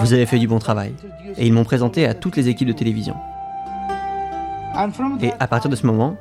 vous 0.00 0.12
avez 0.12 0.26
fait 0.26 0.38
du 0.38 0.48
bon 0.48 0.58
travail. 0.58 0.94
Et 1.36 1.46
ils 1.46 1.52
m'ont 1.52 1.64
présenté 1.64 2.06
à 2.06 2.14
toutes 2.14 2.36
les 2.36 2.48
équipes 2.48 2.68
de 2.68 2.72
télévision. 2.72 3.14
Et 5.20 5.32
à 5.38 5.46
partir 5.46 5.70
de 5.70 5.76
ce 5.76 5.86
moment, 5.86 6.16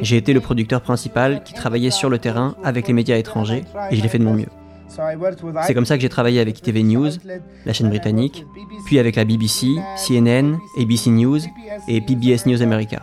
j'ai 0.00 0.16
été 0.16 0.32
le 0.32 0.40
producteur 0.40 0.80
principal 0.80 1.42
qui 1.42 1.54
travaillait 1.54 1.90
sur 1.90 2.08
le 2.08 2.18
terrain 2.18 2.54
avec 2.62 2.88
les 2.88 2.94
médias 2.94 3.16
étrangers 3.16 3.64
et 3.90 3.96
je 3.96 4.02
l'ai 4.02 4.08
fait 4.08 4.18
de 4.18 4.24
mon 4.24 4.34
mieux. 4.34 4.48
C'est 4.88 5.74
comme 5.74 5.84
ça 5.84 5.96
que 5.96 6.02
j'ai 6.02 6.08
travaillé 6.08 6.40
avec 6.40 6.58
ITV 6.58 6.82
News, 6.84 7.10
la 7.64 7.72
chaîne 7.72 7.88
britannique, 7.88 8.46
puis 8.86 8.98
avec 8.98 9.16
la 9.16 9.24
BBC, 9.24 9.66
CNN, 9.96 10.58
ABC 10.80 11.10
News 11.10 11.40
et 11.88 12.00
PBS 12.00 12.46
News 12.46 12.62
America. 12.62 13.02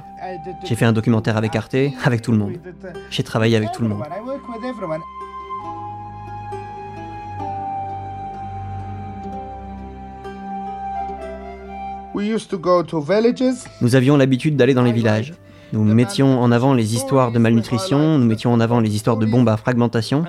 J'ai 0.63 0.75
fait 0.75 0.85
un 0.85 0.93
documentaire 0.93 1.37
avec 1.37 1.55
Arte, 1.55 1.75
avec 2.03 2.21
tout 2.21 2.31
le 2.31 2.37
monde. 2.37 2.53
J'ai 3.09 3.23
travaillé 3.23 3.57
avec 3.57 3.71
tout 3.73 3.83
le 3.83 3.89
monde. 3.89 4.03
Nous 13.81 13.95
avions 13.95 14.17
l'habitude 14.17 14.55
d'aller 14.55 14.73
dans 14.73 14.83
les 14.83 14.91
villages. 14.91 15.33
Nous 15.73 15.83
mettions 15.83 16.39
en 16.39 16.51
avant 16.51 16.75
les 16.75 16.93
histoires 16.93 17.31
de 17.31 17.39
malnutrition, 17.39 18.19
nous 18.19 18.25
mettions 18.25 18.53
en 18.53 18.59
avant 18.59 18.79
les 18.79 18.95
histoires 18.95 19.17
de 19.17 19.25
bombes 19.25 19.49
à 19.49 19.57
fragmentation. 19.57 20.23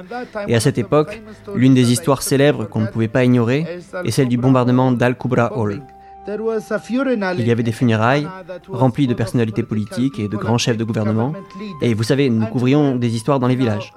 Et 0.49 0.55
à 0.55 0.61
cette 0.61 0.79
époque, 0.79 1.23
l'une 1.55 1.75
des 1.75 1.93
histoires 1.93 2.23
célèbres 2.23 2.65
qu'on 2.65 2.81
ne 2.81 2.87
pouvait 2.87 3.09
pas 3.09 3.25
ignorer 3.25 3.67
est 4.05 4.11
celle 4.11 4.29
du 4.29 4.39
bombardement 4.39 4.91
d'Al-Kubra 4.91 5.59
Hall. 5.59 5.83
Il 6.27 7.47
y 7.47 7.51
avait 7.51 7.63
des 7.63 7.73
funérailles 7.73 8.27
remplies 8.69 9.07
de 9.07 9.13
personnalités 9.13 9.63
politiques 9.63 10.19
et 10.19 10.29
de 10.29 10.37
grands 10.39 10.57
chefs 10.57 10.79
de 10.79 10.85
gouvernement. 10.85 11.35
Et 11.83 11.93
vous 11.93 12.03
savez, 12.03 12.31
nous 12.31 12.47
couvrions 12.47 12.97
des 12.97 13.15
histoires 13.15 13.39
dans 13.39 13.49
les 13.49 13.57
villages. 13.57 13.93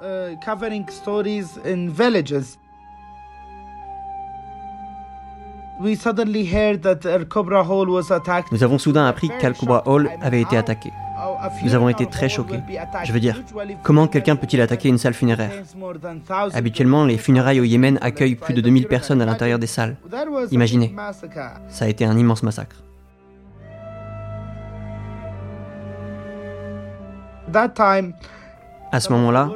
Nous 8.52 8.64
avons 8.64 8.78
soudain 8.78 9.06
appris 9.06 9.30
qu'Al-Kubra 9.40 9.82
Hall 9.86 10.10
avait 10.20 10.40
été 10.40 10.56
attaqué. 10.56 10.90
Nous 11.62 11.74
avons 11.74 11.88
été 11.88 12.06
très 12.06 12.28
choqués. 12.28 12.60
Je 13.04 13.12
veux 13.12 13.20
dire, 13.20 13.40
comment 13.82 14.06
quelqu'un 14.06 14.36
peut-il 14.36 14.60
attaquer 14.60 14.88
une 14.88 14.98
salle 14.98 15.14
funéraire 15.14 15.50
Habituellement, 16.52 17.04
les 17.04 17.18
funérailles 17.18 17.60
au 17.60 17.64
Yémen 17.64 17.98
accueillent 18.02 18.34
plus 18.34 18.54
de 18.54 18.60
2000 18.60 18.86
personnes 18.86 19.22
à 19.22 19.26
l'intérieur 19.26 19.58
des 19.58 19.66
salles. 19.66 19.96
Imaginez, 20.50 20.94
ça 21.68 21.84
a 21.84 21.88
été 21.88 22.04
un 22.04 22.16
immense 22.16 22.42
massacre. 22.42 22.76
À 28.90 29.00
ce 29.00 29.12
moment-là, 29.12 29.50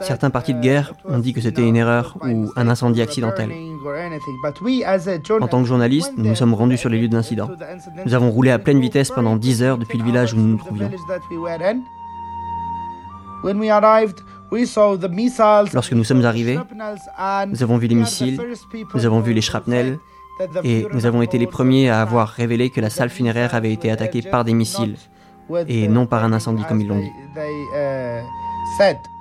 certains 0.00 0.30
partis 0.30 0.54
de 0.54 0.60
guerre 0.60 0.94
ont 1.04 1.18
dit 1.18 1.32
que 1.32 1.40
c'était 1.40 1.66
une 1.66 1.76
erreur 1.76 2.16
ou 2.22 2.50
un 2.56 2.68
incendie 2.68 3.02
accidentel. 3.02 3.50
En 5.40 5.48
tant 5.48 5.62
que 5.62 5.68
journalistes, 5.68 6.12
nous 6.16 6.26
nous 6.26 6.34
sommes 6.34 6.54
rendus 6.54 6.76
sur 6.76 6.88
les 6.88 7.00
lieux 7.00 7.08
de 7.08 7.14
l'incident. 7.14 7.50
Nous 8.04 8.14
avons 8.14 8.30
roulé 8.30 8.50
à 8.50 8.58
pleine 8.58 8.80
vitesse 8.80 9.10
pendant 9.10 9.36
10 9.36 9.62
heures 9.62 9.78
depuis 9.78 9.98
le 9.98 10.04
village 10.04 10.34
où 10.34 10.36
nous 10.36 10.48
nous 10.48 10.56
trouvions. 10.56 10.90
Lorsque 15.72 15.92
nous 15.92 16.04
sommes 16.04 16.24
arrivés, 16.24 16.58
nous 17.48 17.62
avons 17.62 17.76
vu 17.76 17.86
les 17.86 17.94
missiles, 17.94 18.40
nous 18.94 19.06
avons 19.06 19.20
vu 19.20 19.32
les 19.32 19.40
shrapnels, 19.40 19.98
et 20.64 20.86
nous 20.92 21.06
avons 21.06 21.22
été 21.22 21.38
les 21.38 21.46
premiers 21.46 21.90
à 21.90 22.00
avoir 22.00 22.28
révélé 22.28 22.70
que 22.70 22.80
la 22.80 22.90
salle 22.90 23.10
funéraire 23.10 23.54
avait 23.54 23.72
été 23.72 23.90
attaquée 23.90 24.22
par 24.22 24.44
des 24.44 24.54
missiles, 24.54 24.96
et 25.68 25.86
non 25.88 26.06
par 26.06 26.24
un 26.24 26.32
incendie 26.32 26.64
comme 26.64 26.80
ils 26.80 26.88
l'ont 26.88 26.98
dit. 26.98 27.12
7 28.74 29.13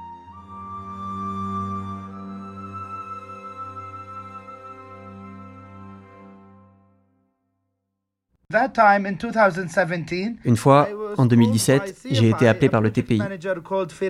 Une 10.46 10.58
fois, 10.58 10.90
en 11.18 11.26
2017, 11.26 12.08
j'ai 12.12 12.30
été 12.30 12.48
appelé 12.48 12.70
par 12.70 12.82
le 12.82 12.92
TPI, 12.92 13.22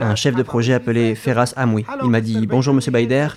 un 0.02 0.16
chef 0.16 0.36
de 0.36 0.44
projet 0.44 0.74
appelé 0.74 1.16
Ferras 1.16 1.54
Amoui. 1.56 1.86
Il 2.04 2.10
m'a 2.10 2.22
dit 2.22 2.46
Bonjour 2.48 2.74
Monsieur 2.74 2.92
Baider, 2.92 3.28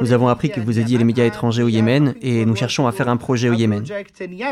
nous 0.00 0.12
avons 0.12 0.28
appris 0.28 0.50
que 0.50 0.60
vous 0.60 0.78
aidiez 0.78 0.98
les 0.98 1.04
médias 1.04 1.24
étrangers 1.24 1.62
au 1.62 1.68
Yémen 1.68 2.14
et 2.22 2.44
nous 2.44 2.56
cherchons 2.56 2.86
à 2.86 2.92
faire 2.92 3.08
un 3.08 3.16
projet 3.16 3.48
au 3.48 3.52
Yémen. 3.52 3.84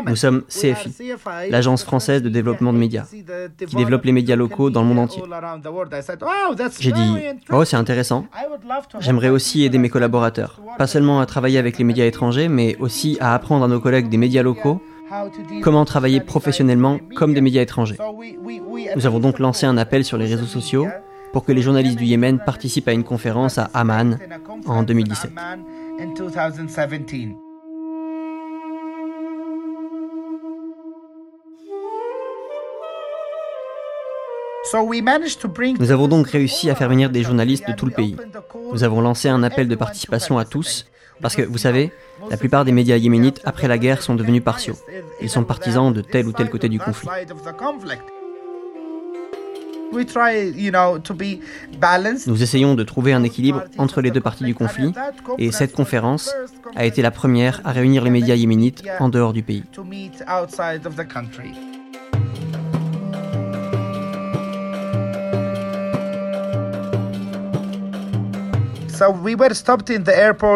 Nous 0.05 0.15
sommes 0.15 0.43
CFI, 0.43 1.13
l'agence 1.49 1.83
française 1.83 2.21
de 2.21 2.29
développement 2.29 2.73
de 2.73 2.77
médias, 2.77 3.05
qui 3.05 3.75
développe 3.75 4.05
les 4.05 4.11
médias 4.13 4.35
locaux 4.35 4.69
dans 4.69 4.81
le 4.81 4.87
monde 4.87 4.99
entier. 4.99 5.23
J'ai 6.79 6.91
dit 6.91 7.15
Oh, 7.51 7.65
c'est 7.65 7.77
intéressant. 7.77 8.27
J'aimerais 8.99 9.29
aussi 9.29 9.63
aider 9.63 9.77
mes 9.77 9.89
collaborateurs, 9.89 10.61
pas 10.77 10.87
seulement 10.87 11.19
à 11.19 11.25
travailler 11.25 11.59
avec 11.59 11.77
les 11.77 11.83
médias 11.83 12.05
étrangers, 12.05 12.47
mais 12.47 12.75
aussi 12.79 13.17
à 13.19 13.33
apprendre 13.33 13.65
à 13.65 13.67
nos 13.67 13.79
collègues 13.79 14.09
des 14.09 14.17
médias 14.17 14.43
locaux 14.43 14.81
comment 15.61 15.85
travailler 15.85 16.19
professionnellement 16.19 16.99
comme 17.15 17.33
des 17.33 17.41
médias 17.41 17.61
étrangers. 17.61 17.97
Nous 18.95 19.05
avons 19.05 19.19
donc 19.19 19.39
lancé 19.39 19.65
un 19.65 19.77
appel 19.77 20.03
sur 20.03 20.17
les 20.17 20.25
réseaux 20.25 20.45
sociaux 20.45 20.87
pour 21.33 21.43
que 21.43 21.51
les 21.51 21.61
journalistes 21.61 21.97
du 21.97 22.05
Yémen 22.05 22.39
participent 22.39 22.87
à 22.87 22.93
une 22.93 23.03
conférence 23.03 23.57
à 23.57 23.69
Amman 23.73 24.17
en 24.65 24.83
2017. 24.83 25.31
Nous 35.79 35.91
avons 35.91 36.07
donc 36.07 36.27
réussi 36.27 36.69
à 36.69 36.75
faire 36.75 36.89
venir 36.89 37.09
des 37.09 37.23
journalistes 37.23 37.67
de 37.67 37.73
tout 37.73 37.85
le 37.85 37.91
pays. 37.91 38.17
Nous 38.73 38.83
avons 38.83 39.01
lancé 39.01 39.29
un 39.29 39.43
appel 39.43 39.67
de 39.67 39.75
participation 39.75 40.37
à 40.37 40.45
tous, 40.45 40.85
parce 41.21 41.35
que, 41.35 41.41
vous 41.41 41.57
savez, 41.57 41.91
la 42.29 42.37
plupart 42.37 42.65
des 42.65 42.71
médias 42.71 42.97
yéménites 42.97 43.41
après 43.45 43.67
la 43.67 43.77
guerre 43.77 44.01
sont 44.01 44.15
devenus 44.15 44.43
partiaux. 44.43 44.75
Ils 45.21 45.29
sont 45.29 45.43
partisans 45.43 45.93
de 45.93 46.01
tel 46.01 46.27
ou 46.27 46.31
tel 46.31 46.49
côté 46.49 46.69
du 46.69 46.79
conflit. 46.79 47.09
Nous 52.27 52.43
essayons 52.43 52.75
de 52.75 52.83
trouver 52.83 53.13
un 53.13 53.23
équilibre 53.23 53.63
entre 53.77 54.01
les 54.01 54.11
deux 54.11 54.21
parties 54.21 54.43
du 54.43 54.53
conflit 54.53 54.91
et 55.37 55.51
cette 55.51 55.73
conférence 55.73 56.33
a 56.75 56.85
été 56.85 57.01
la 57.01 57.11
première 57.11 57.61
à 57.63 57.71
réunir 57.71 58.03
les 58.03 58.09
médias 58.09 58.35
yéménites 58.35 58.83
en 58.99 59.09
dehors 59.09 59.33
du 59.33 59.43
pays. 59.43 59.63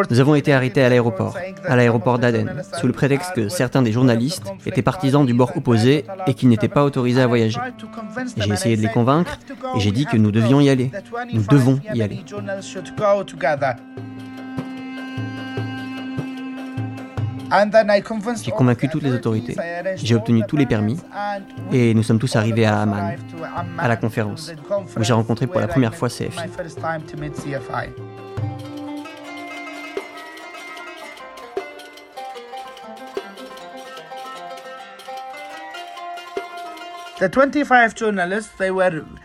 Nous 0.10 0.20
avons 0.20 0.36
été 0.36 0.54
arrêtés 0.54 0.84
à 0.84 0.90
l'aéroport, 0.90 1.38
à 1.66 1.76
l'aéroport 1.76 2.20
d'Aden, 2.20 2.64
sous 2.80 2.88
le 2.88 2.94
prétexte 2.94 3.34
que 3.34 3.50
certains 3.50 3.82
des 3.82 3.92
journalistes 3.92 4.52
étaient 4.66 4.82
partisans 4.82 5.26
du 5.26 5.34
bord 5.34 5.56
opposé 5.56 6.06
et 6.28 6.34
qu'ils 6.34 6.50
n'étaient 6.50 6.68
pas 6.68 6.84
autorisés 6.84 7.22
à 7.22 7.28
voyager. 7.28 7.60
J'ai 8.38 8.52
essayé 8.52 8.78
de 8.78 8.82
les 8.82 8.90
convaincre 8.90 9.38
et 9.76 9.80
j'ai 9.80 9.92
dit 9.92 10.06
que 10.06 10.18
nous 10.18 10.32
devions 10.32 10.60
y 10.60 10.70
aller. 10.70 10.92
Nous 11.34 11.44
devons 11.44 11.80
y 11.94 12.02
aller. 12.02 12.24
J'ai 18.42 18.52
convaincu 18.52 18.88
toutes 18.88 19.04
les 19.04 19.12
autorités, 19.12 19.58
j'ai 19.96 20.16
obtenu 20.16 20.42
tous 20.48 20.56
les 20.56 20.66
permis 20.66 20.98
et 21.74 21.94
nous 21.94 22.04
sommes 22.04 22.20
tous 22.20 22.38
arrivés 22.38 22.66
à 22.66 22.82
Amman, 22.82 23.16
à 23.78 23.88
la 23.90 23.98
conférence, 23.98 24.54
où 24.98 25.04
j'ai 25.04 25.12
rencontré 25.12 25.48
pour 25.48 25.60
la 25.60 25.68
première 25.68 25.94
fois 25.94 26.08
CFI. 26.08 26.40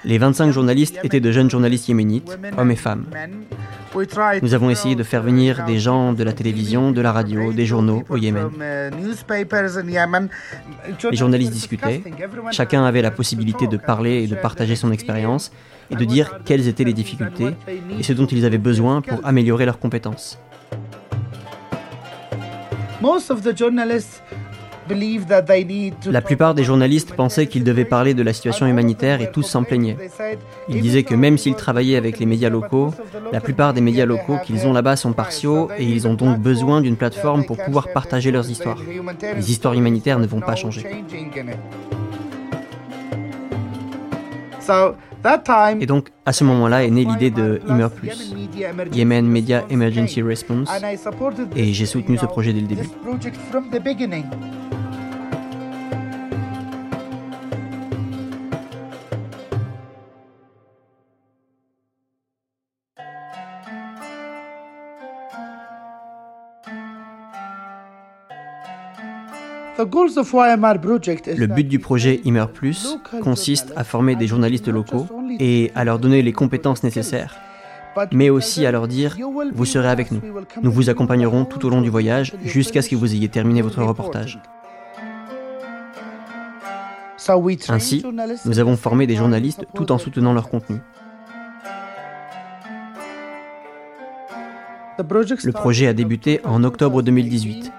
Les 0.04 0.18
25 0.18 0.50
journalistes 0.50 0.98
étaient 1.02 1.20
de 1.20 1.32
jeunes 1.32 1.50
journalistes 1.50 1.88
yéménites, 1.88 2.38
hommes 2.58 2.70
et 2.70 2.76
femmes. 2.76 3.06
Nous 4.42 4.52
avons 4.52 4.68
essayé 4.68 4.94
de 4.94 5.02
faire 5.02 5.22
venir 5.22 5.64
des 5.64 5.78
gens 5.78 6.12
de 6.12 6.22
la 6.22 6.32
télévision, 6.32 6.90
de 6.92 7.00
la 7.00 7.12
radio, 7.12 7.54
des 7.54 7.64
journaux 7.64 8.04
au 8.10 8.18
Yémen. 8.18 8.50
Les 11.10 11.16
journalistes 11.16 11.52
discutaient, 11.52 12.02
chacun 12.50 12.84
avait 12.84 13.00
la 13.00 13.10
possibilité 13.10 13.66
de 13.66 13.78
parler 13.78 14.24
et 14.24 14.26
de 14.26 14.34
partager 14.34 14.76
son 14.76 14.92
expérience 14.92 15.50
et 15.90 15.96
de 15.96 16.04
dire 16.04 16.40
quelles 16.44 16.68
étaient 16.68 16.84
les 16.84 16.92
difficultés 16.92 17.56
et 17.98 18.02
ce 18.02 18.12
dont 18.12 18.26
ils 18.26 18.44
avaient 18.44 18.58
besoin 18.58 19.00
pour 19.00 19.24
améliorer 19.24 19.64
leurs 19.64 19.78
compétences. 19.78 20.38
La 26.10 26.22
plupart 26.22 26.54
des 26.54 26.64
journalistes 26.64 27.14
pensaient 27.14 27.46
qu'ils 27.46 27.64
devaient 27.64 27.84
parler 27.84 28.14
de 28.14 28.22
la 28.22 28.32
situation 28.32 28.66
humanitaire 28.66 29.20
et 29.20 29.30
tous 29.30 29.42
s'en 29.42 29.64
plaignaient. 29.64 29.96
Ils 30.68 30.80
disaient 30.80 31.02
que 31.02 31.14
même 31.14 31.38
s'ils 31.38 31.54
travaillaient 31.54 31.96
avec 31.96 32.18
les 32.18 32.26
médias 32.26 32.50
locaux, 32.50 32.92
la 33.32 33.40
plupart 33.40 33.74
des 33.74 33.80
médias 33.80 34.06
locaux 34.06 34.38
qu'ils 34.44 34.66
ont 34.66 34.72
là-bas 34.72 34.96
sont 34.96 35.12
partiaux 35.12 35.68
et 35.78 35.84
ils 35.84 36.06
ont 36.06 36.14
donc 36.14 36.38
besoin 36.38 36.80
d'une 36.80 36.96
plateforme 36.96 37.44
pour 37.44 37.56
pouvoir 37.56 37.92
partager 37.92 38.30
leurs 38.30 38.50
histoires. 38.50 38.78
Les 39.34 39.50
histoires 39.50 39.74
humanitaires 39.74 40.18
ne 40.18 40.26
vont 40.26 40.40
pas 40.40 40.56
changer. 40.56 40.84
Et 45.80 45.86
donc, 45.86 46.08
à 46.24 46.32
ce 46.32 46.44
moment-là 46.44 46.84
est 46.84 46.90
née 46.90 47.04
l'idée 47.04 47.30
de 47.30 47.60
Immer 47.68 47.88
Plus, 47.88 48.34
Yemen 48.92 49.26
Media 49.26 49.64
Emergency 49.70 50.22
Response, 50.22 50.70
et 51.54 51.72
j'ai 51.72 51.86
soutenu 51.86 52.18
ce 52.18 52.26
projet 52.26 52.52
dès 52.52 52.60
le 52.60 52.66
début. 52.66 52.88
Le 69.78 71.46
but 71.46 71.68
du 71.68 71.78
projet 71.78 72.20
Immer 72.24 72.46
Plus 72.52 72.98
consiste 73.22 73.72
à 73.76 73.84
former 73.84 74.16
des 74.16 74.26
journalistes 74.26 74.68
locaux 74.68 75.06
et 75.38 75.70
à 75.74 75.84
leur 75.84 75.98
donner 75.98 76.22
les 76.22 76.32
compétences 76.32 76.82
nécessaires, 76.82 77.36
mais 78.12 78.30
aussi 78.30 78.64
à 78.64 78.72
leur 78.72 78.88
dire 78.88 79.16
vous 79.52 79.64
serez 79.66 79.88
avec 79.88 80.12
nous. 80.12 80.22
Nous 80.62 80.72
vous 80.72 80.88
accompagnerons 80.88 81.44
tout 81.44 81.66
au 81.66 81.68
long 81.68 81.82
du 81.82 81.90
voyage 81.90 82.34
jusqu'à 82.44 82.80
ce 82.80 82.88
que 82.88 82.96
vous 82.96 83.14
ayez 83.14 83.28
terminé 83.28 83.60
votre 83.60 83.82
reportage. 83.82 84.40
Ainsi, 87.68 88.04
nous 88.44 88.58
avons 88.58 88.76
formé 88.76 89.06
des 89.06 89.16
journalistes 89.16 89.66
tout 89.74 89.92
en 89.92 89.98
soutenant 89.98 90.32
leur 90.32 90.48
contenu. 90.48 90.78
Le 94.98 95.52
projet 95.52 95.86
a 95.86 95.92
débuté 95.92 96.40
en 96.44 96.64
octobre 96.64 97.02
2018. 97.02 97.72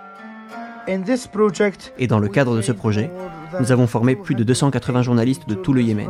Et 1.97 2.07
dans 2.07 2.19
le 2.19 2.27
cadre 2.27 2.55
de 2.55 2.61
ce 2.61 2.71
projet, 2.71 3.09
nous 3.59 3.71
avons 3.71 3.87
formé 3.87 4.15
plus 4.15 4.35
de 4.35 4.43
280 4.43 5.01
journalistes 5.01 5.47
de 5.47 5.55
tout 5.55 5.73
le 5.73 5.81
Yémen. 5.81 6.09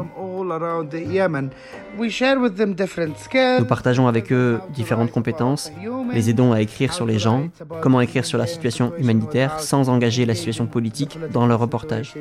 Nous 3.59 3.65
partageons 3.65 4.07
avec 4.07 4.31
eux 4.31 4.59
différentes 4.73 5.11
compétences, 5.11 5.71
les 6.13 6.29
aidons 6.29 6.53
à 6.53 6.61
écrire 6.61 6.93
sur 6.93 7.05
les 7.05 7.19
gens, 7.19 7.49
comment 7.81 8.01
écrire 8.01 8.25
sur 8.25 8.37
la 8.37 8.47
situation 8.47 8.93
humanitaire 8.97 9.59
sans 9.59 9.89
engager 9.89 10.25
la 10.25 10.35
situation 10.35 10.67
politique 10.67 11.17
dans 11.31 11.47
leur 11.47 11.59
reportage. 11.59 12.13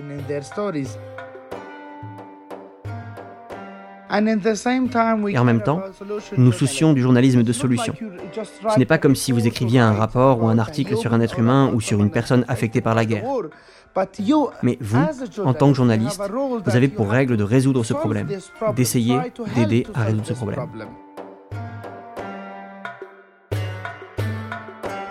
Et 4.11 5.38
en 5.38 5.45
même 5.45 5.62
temps, 5.62 5.83
nous 6.37 6.53
soucions 6.53 6.92
du 6.92 7.03
journalisme 7.03 7.42
de 7.42 7.53
solution. 7.53 7.95
Ce 8.73 8.79
n'est 8.79 8.85
pas 8.85 8.99
comme 8.99 9.16
si 9.16 9.33
vous 9.33 9.47
écriviez 9.47 9.81
un 9.81 9.92
rapport 9.92 10.42
ou 10.42 10.49
un 10.49 10.59
article 10.59 10.97
sur 10.97 11.12
un 11.12 11.21
être 11.21 11.38
humain 11.38 11.71
ou 11.75 11.81
sur 11.81 12.01
une 12.01 12.11
personne 12.11 12.45
affectée 12.49 12.81
par 12.81 12.95
la 12.95 13.05
guerre. 13.05 13.25
Mais 14.62 14.79
vous, 14.81 14.99
en 15.45 15.55
tant 15.55 15.71
que 15.71 15.77
journaliste, 15.77 16.21
vous 16.64 16.77
avez 16.77 16.88
pour 16.88 17.11
règle 17.11 17.37
de 17.37 17.45
résoudre 17.45 17.85
ce 17.85 17.95
problème, 17.95 18.29
d'essayer 18.75 19.19
d'aider 19.55 19.87
à 19.95 20.05
résoudre 20.05 20.27
ce 20.27 20.35
problème. 20.35 20.61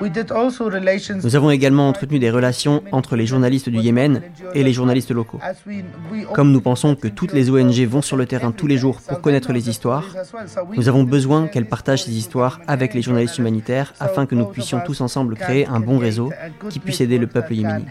Nous 0.01 1.35
avons 1.35 1.51
également 1.51 1.89
entretenu 1.89 2.19
des 2.19 2.29
relations 2.29 2.83
entre 2.91 3.15
les 3.15 3.25
journalistes 3.25 3.69
du 3.69 3.79
Yémen 3.79 4.21
et 4.53 4.63
les 4.63 4.73
journalistes 4.73 5.11
locaux. 5.11 5.39
Comme 6.33 6.51
nous 6.51 6.61
pensons 6.61 6.95
que 6.95 7.07
toutes 7.07 7.33
les 7.33 7.49
ONG 7.49 7.79
vont 7.85 8.01
sur 8.01 8.17
le 8.17 8.25
terrain 8.25 8.51
tous 8.51 8.67
les 8.67 8.77
jours 8.77 8.99
pour 9.07 9.21
connaître 9.21 9.53
les 9.53 9.69
histoires, 9.69 10.05
nous 10.75 10.89
avons 10.89 11.03
besoin 11.03 11.47
qu'elles 11.47 11.69
partagent 11.69 12.03
ces 12.03 12.17
histoires 12.17 12.59
avec 12.67 12.93
les 12.93 13.01
journalistes 13.01 13.37
humanitaires 13.37 13.93
afin 13.99 14.25
que 14.25 14.35
nous 14.35 14.45
puissions 14.45 14.81
tous 14.85 15.01
ensemble 15.01 15.35
créer 15.35 15.65
un 15.67 15.79
bon 15.79 15.97
réseau 15.97 16.31
qui 16.69 16.79
puisse 16.79 17.01
aider 17.01 17.17
le 17.17 17.27
peuple 17.27 17.53
yéménite. 17.53 17.87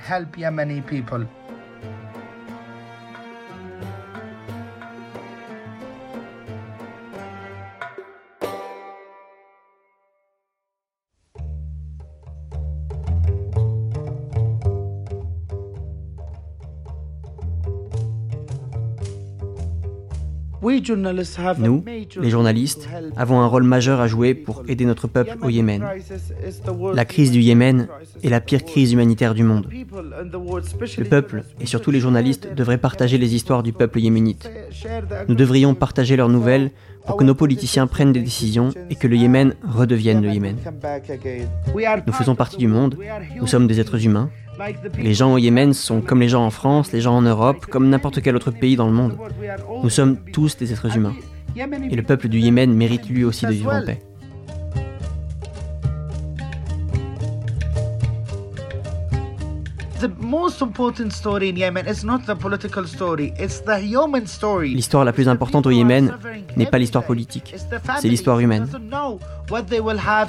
Nous, 21.58 21.84
les 22.20 22.30
journalistes, 22.30 22.88
avons 23.16 23.40
un 23.40 23.46
rôle 23.46 23.64
majeur 23.64 24.00
à 24.00 24.06
jouer 24.06 24.34
pour 24.34 24.62
aider 24.66 24.84
notre 24.86 25.08
peuple 25.08 25.36
au 25.42 25.50
Yémen. 25.50 25.84
La 26.94 27.04
crise 27.04 27.30
du 27.30 27.40
Yémen 27.40 27.88
est 28.22 28.30
la 28.30 28.40
pire 28.40 28.64
crise 28.64 28.92
humanitaire 28.92 29.34
du 29.34 29.44
monde. 29.44 29.68
Le 29.70 31.04
peuple, 31.04 31.44
et 31.60 31.66
surtout 31.66 31.90
les 31.90 32.00
journalistes, 32.00 32.54
devraient 32.54 32.78
partager 32.78 33.18
les 33.18 33.34
histoires 33.34 33.62
du 33.62 33.72
peuple 33.72 34.00
yéménite. 34.00 34.50
Nous 35.28 35.34
devrions 35.34 35.74
partager 35.74 36.16
leurs 36.16 36.30
nouvelles 36.30 36.70
pour 37.06 37.16
que 37.16 37.24
nos 37.24 37.34
politiciens 37.34 37.86
prennent 37.86 38.12
des 38.12 38.22
décisions 38.22 38.70
et 38.88 38.94
que 38.94 39.06
le 39.06 39.16
Yémen 39.16 39.54
redevienne 39.62 40.22
le 40.22 40.30
Yémen. 40.30 40.56
Nous 42.06 42.12
faisons 42.12 42.34
partie 42.34 42.56
du 42.56 42.68
monde, 42.68 42.96
nous 43.38 43.46
sommes 43.46 43.66
des 43.66 43.80
êtres 43.80 44.06
humains, 44.06 44.30
les 44.98 45.14
gens 45.14 45.34
au 45.34 45.38
Yémen 45.38 45.72
sont 45.72 46.00
comme 46.00 46.20
les 46.20 46.28
gens 46.28 46.44
en 46.44 46.50
France, 46.50 46.92
les 46.92 47.00
gens 47.00 47.16
en 47.16 47.22
Europe, 47.22 47.66
comme 47.66 47.88
n'importe 47.88 48.22
quel 48.22 48.36
autre 48.36 48.50
pays 48.50 48.76
dans 48.76 48.86
le 48.86 48.92
monde. 48.92 49.16
Nous 49.82 49.90
sommes 49.90 50.16
tous 50.32 50.56
des 50.56 50.72
êtres 50.72 50.96
humains. 50.96 51.14
Et 51.56 51.96
le 51.96 52.02
peuple 52.02 52.28
du 52.28 52.38
Yémen 52.38 52.72
mérite 52.72 53.08
lui 53.08 53.24
aussi 53.24 53.46
de 53.46 53.52
vivre 53.52 53.72
en 53.72 53.84
paix. 53.84 54.00
L'histoire 64.74 65.04
la 65.04 65.12
plus 65.12 65.28
importante 65.28 65.66
au 65.66 65.70
Yémen 65.70 66.14
n'est 66.56 66.66
pas 66.66 66.78
l'histoire 66.78 67.04
politique, 67.04 67.54
c'est 68.00 68.08
l'histoire 68.08 68.40
humaine. 68.40 68.68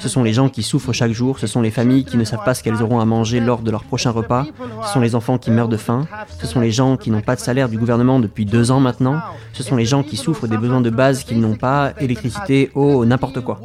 Ce 0.00 0.08
sont 0.08 0.22
les 0.22 0.32
gens 0.32 0.48
qui 0.48 0.62
souffrent 0.62 0.92
chaque 0.92 1.12
jour, 1.12 1.38
ce 1.38 1.46
sont 1.46 1.62
les 1.62 1.70
familles 1.70 2.04
qui 2.04 2.16
ne 2.16 2.24
savent 2.24 2.44
pas 2.44 2.54
ce 2.54 2.62
qu'elles 2.62 2.82
auront 2.82 3.00
à 3.00 3.04
manger 3.04 3.40
lors 3.40 3.60
de 3.60 3.70
leur 3.70 3.84
prochain 3.84 4.10
repas, 4.10 4.46
ce 4.86 4.92
sont 4.92 5.00
les 5.00 5.14
enfants 5.14 5.38
qui 5.38 5.50
meurent 5.50 5.68
de 5.68 5.76
faim, 5.76 6.06
ce 6.38 6.46
sont 6.46 6.60
les 6.60 6.70
gens 6.70 6.96
qui 6.96 7.10
n'ont 7.10 7.22
pas 7.22 7.34
de 7.34 7.40
salaire 7.40 7.68
du 7.68 7.78
gouvernement 7.78 8.20
depuis 8.20 8.44
deux 8.44 8.70
ans 8.70 8.80
maintenant, 8.80 9.20
ce 9.52 9.62
sont 9.62 9.76
les 9.76 9.86
gens 9.86 10.02
qui 10.02 10.16
souffrent 10.16 10.48
des 10.48 10.58
besoins 10.58 10.80
de 10.80 10.90
base 10.90 11.24
qu'ils 11.24 11.40
n'ont 11.40 11.56
pas, 11.56 11.92
électricité, 11.98 12.70
eau, 12.74 13.04
n'importe 13.04 13.40
quoi. 13.40 13.60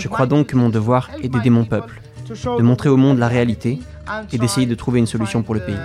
Je 0.00 0.08
crois 0.08 0.26
donc 0.26 0.46
que 0.48 0.56
mon 0.56 0.68
devoir 0.68 1.10
est 1.22 1.28
d'aider 1.28 1.50
mon 1.50 1.64
peuple 1.64 2.00
de 2.28 2.62
montrer 2.62 2.88
au 2.88 2.96
monde 2.96 3.18
la 3.18 3.28
réalité 3.28 3.80
et 4.32 4.38
d'essayer 4.38 4.66
de 4.66 4.74
trouver 4.74 4.98
une 5.00 5.06
solution 5.06 5.42
pour 5.42 5.54
le 5.54 5.60
pays. 5.60 5.76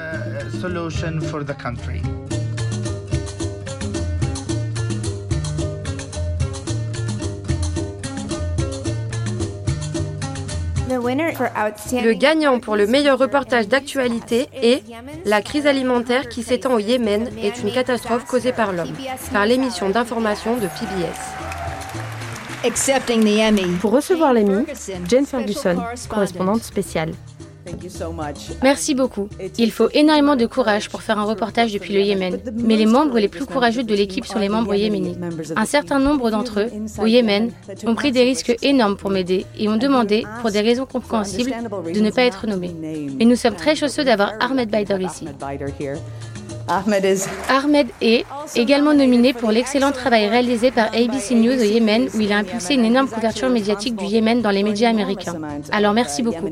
Le 10.91 12.13
gagnant 12.13 12.59
pour 12.59 12.75
le 12.75 12.87
meilleur 12.87 13.17
reportage 13.17 13.67
d'actualité 13.67 14.49
est 14.53 14.83
La 15.25 15.41
crise 15.41 15.67
alimentaire 15.67 16.27
qui 16.27 16.43
s'étend 16.43 16.73
au 16.73 16.79
Yémen 16.79 17.29
est 17.41 17.61
une 17.61 17.71
catastrophe 17.71 18.25
causée 18.25 18.51
par 18.51 18.73
l'homme, 18.73 18.93
par 19.31 19.45
l'émission 19.45 19.89
d'information 19.89 20.55
de 20.55 20.67
PBS. 20.67 21.38
Pour 23.81 23.91
recevoir 23.91 24.33
l'Emmy, 24.33 24.65
Jane 25.07 25.25
Ferguson, 25.25 25.77
correspondante 26.09 26.63
spéciale. 26.63 27.11
Merci 28.61 28.95
beaucoup. 28.95 29.29
Il 29.57 29.71
faut 29.71 29.89
énormément 29.93 30.35
de 30.35 30.45
courage 30.45 30.89
pour 30.89 31.01
faire 31.01 31.19
un 31.19 31.23
reportage 31.23 31.71
depuis 31.71 31.93
le 31.93 32.01
Yémen. 32.01 32.39
Mais 32.53 32.75
les 32.75 32.85
membres 32.85 33.19
les 33.19 33.27
plus 33.27 33.45
courageux 33.45 33.83
de 33.83 33.95
l'équipe 33.95 34.25
sont 34.25 34.39
les 34.39 34.49
membres 34.49 34.75
yéménites. 34.75 35.19
Un 35.55 35.65
certain 35.65 35.99
nombre 35.99 36.31
d'entre 36.31 36.61
eux, 36.61 36.69
au 37.01 37.05
Yémen, 37.05 37.51
ont 37.85 37.95
pris 37.95 38.11
des 38.11 38.23
risques 38.23 38.55
énormes 38.61 38.97
pour 38.97 39.09
m'aider 39.09 39.45
et 39.57 39.69
ont 39.69 39.77
demandé, 39.77 40.25
pour 40.41 40.51
des 40.51 40.61
raisons 40.61 40.85
compréhensibles, 40.85 41.53
de 41.93 41.99
ne 41.99 42.11
pas 42.11 42.23
être 42.23 42.47
nommés. 42.47 42.75
Et 43.19 43.25
nous 43.25 43.35
sommes 43.35 43.55
très 43.55 43.75
chanceux 43.75 44.03
d'avoir 44.03 44.33
Ahmed 44.39 44.69
Baider 44.69 44.97
ici. 45.03 45.27
Ahmed 46.69 47.87
est 48.01 48.25
également 48.55 48.93
nominé 48.93 49.33
pour 49.33 49.51
l'excellent 49.51 49.91
travail 49.91 50.27
réalisé 50.27 50.71
par 50.71 50.87
ABC 50.93 51.35
News 51.35 51.59
au 51.59 51.63
Yémen, 51.63 52.09
où 52.13 52.19
il 52.19 52.31
a 52.31 52.37
impulsé 52.37 52.75
une 52.75 52.85
énorme 52.85 53.09
couverture 53.09 53.49
médiatique 53.49 53.95
du 53.95 54.05
Yémen 54.05 54.41
dans 54.41 54.51
les 54.51 54.63
médias 54.63 54.89
américains. 54.89 55.35
Alors 55.71 55.93
merci 55.93 56.23
beaucoup. 56.23 56.49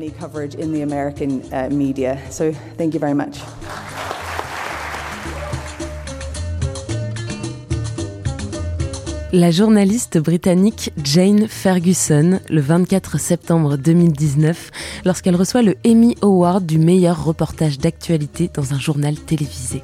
La 9.30 9.50
journaliste 9.50 10.16
britannique 10.16 10.90
Jane 11.04 11.48
Ferguson, 11.48 12.40
le 12.48 12.62
24 12.62 13.20
septembre 13.20 13.76
2019, 13.76 14.70
lorsqu'elle 15.04 15.36
reçoit 15.36 15.60
le 15.60 15.76
Emmy 15.86 16.16
Award 16.22 16.64
du 16.64 16.78
meilleur 16.78 17.22
reportage 17.22 17.78
d'actualité 17.78 18.50
dans 18.54 18.72
un 18.72 18.78
journal 18.78 19.16
télévisé. 19.16 19.82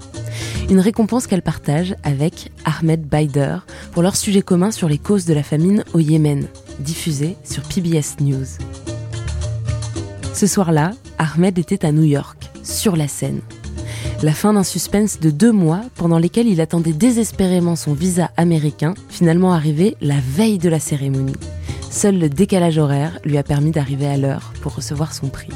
Une 0.70 0.80
récompense 0.80 1.26
qu'elle 1.26 1.42
partage 1.42 1.94
avec 2.04 2.52
Ahmed 2.64 3.02
Baider 3.02 3.58
pour 3.92 4.02
leur 4.02 4.16
sujet 4.16 4.40
commun 4.40 4.70
sur 4.70 4.88
les 4.88 4.96
causes 4.96 5.26
de 5.26 5.34
la 5.34 5.42
famine 5.42 5.84
au 5.92 5.98
Yémen, 5.98 6.46
diffusé 6.80 7.36
sur 7.44 7.64
PBS 7.64 8.20
News. 8.20 8.46
Ce 10.32 10.46
soir-là, 10.46 10.92
Ahmed 11.18 11.58
était 11.58 11.84
à 11.84 11.92
New 11.92 12.04
York, 12.04 12.38
sur 12.62 12.96
la 12.96 13.08
scène. 13.08 13.42
La 14.22 14.32
fin 14.32 14.54
d'un 14.54 14.62
suspense 14.62 15.20
de 15.20 15.30
deux 15.30 15.52
mois 15.52 15.82
pendant 15.96 16.18
lesquels 16.18 16.48
il 16.48 16.60
attendait 16.60 16.92
désespérément 16.92 17.76
son 17.76 17.92
visa 17.92 18.30
américain, 18.36 18.94
finalement 19.08 19.52
arrivé 19.52 19.96
la 20.00 20.16
veille 20.20 20.58
de 20.58 20.68
la 20.68 20.80
cérémonie. 20.80 21.36
Seul 21.90 22.18
le 22.18 22.28
décalage 22.28 22.78
horaire 22.78 23.18
lui 23.24 23.38
a 23.38 23.42
permis 23.42 23.70
d'arriver 23.70 24.06
à 24.06 24.16
l'heure 24.16 24.52
pour 24.62 24.74
recevoir 24.74 25.12
son 25.12 25.28
prix. 25.28 25.50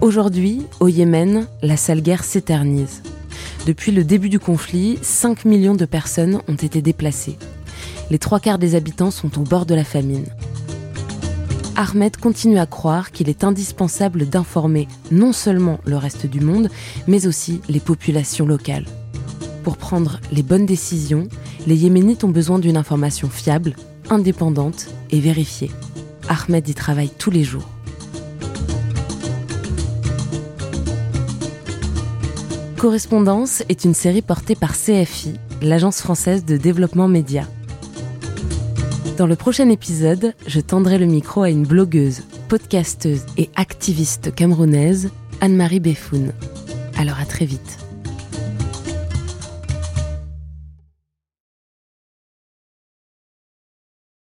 Aujourd'hui, 0.00 0.66
au 0.80 0.88
Yémen, 0.88 1.46
la 1.62 1.76
sale 1.76 2.02
guerre 2.02 2.24
s'éternise. 2.24 3.02
Depuis 3.66 3.92
le 3.92 4.02
début 4.02 4.28
du 4.28 4.40
conflit, 4.40 4.98
5 5.00 5.44
millions 5.44 5.76
de 5.76 5.84
personnes 5.84 6.40
ont 6.48 6.56
été 6.56 6.82
déplacées. 6.82 7.38
Les 8.10 8.18
trois 8.18 8.40
quarts 8.40 8.58
des 8.58 8.74
habitants 8.74 9.12
sont 9.12 9.38
au 9.38 9.42
bord 9.42 9.64
de 9.64 9.76
la 9.76 9.84
famine. 9.84 10.26
Ahmed 11.74 12.18
continue 12.18 12.58
à 12.58 12.66
croire 12.66 13.12
qu'il 13.12 13.28
est 13.28 13.44
indispensable 13.44 14.28
d'informer 14.28 14.88
non 15.10 15.32
seulement 15.32 15.78
le 15.84 15.96
reste 15.96 16.26
du 16.26 16.40
monde, 16.40 16.68
mais 17.06 17.26
aussi 17.26 17.60
les 17.68 17.80
populations 17.80 18.46
locales. 18.46 18.84
Pour 19.64 19.78
prendre 19.78 20.20
les 20.32 20.42
bonnes 20.42 20.66
décisions, 20.66 21.28
les 21.66 21.76
Yéménites 21.76 22.24
ont 22.24 22.28
besoin 22.28 22.58
d'une 22.58 22.76
information 22.76 23.28
fiable, 23.30 23.74
indépendante 24.10 24.88
et 25.10 25.20
vérifiée. 25.20 25.70
Ahmed 26.28 26.68
y 26.68 26.74
travaille 26.74 27.10
tous 27.18 27.30
les 27.30 27.44
jours. 27.44 27.68
Correspondance 32.76 33.62
est 33.68 33.84
une 33.84 33.94
série 33.94 34.22
portée 34.22 34.56
par 34.56 34.72
CFI, 34.72 35.34
l'agence 35.62 36.00
française 36.00 36.44
de 36.44 36.56
développement 36.56 37.06
média. 37.06 37.46
Dans 39.16 39.26
le 39.26 39.36
prochain 39.36 39.68
épisode, 39.68 40.32
je 40.46 40.60
tendrai 40.60 40.96
le 40.96 41.04
micro 41.04 41.42
à 41.42 41.50
une 41.50 41.64
blogueuse, 41.64 42.22
podcasteuse 42.48 43.26
et 43.36 43.50
activiste 43.56 44.34
camerounaise, 44.34 45.10
Anne-Marie 45.42 45.80
Beffoun. 45.80 46.32
Alors 46.96 47.20
à 47.20 47.26
très 47.26 47.44
vite. 47.44 47.81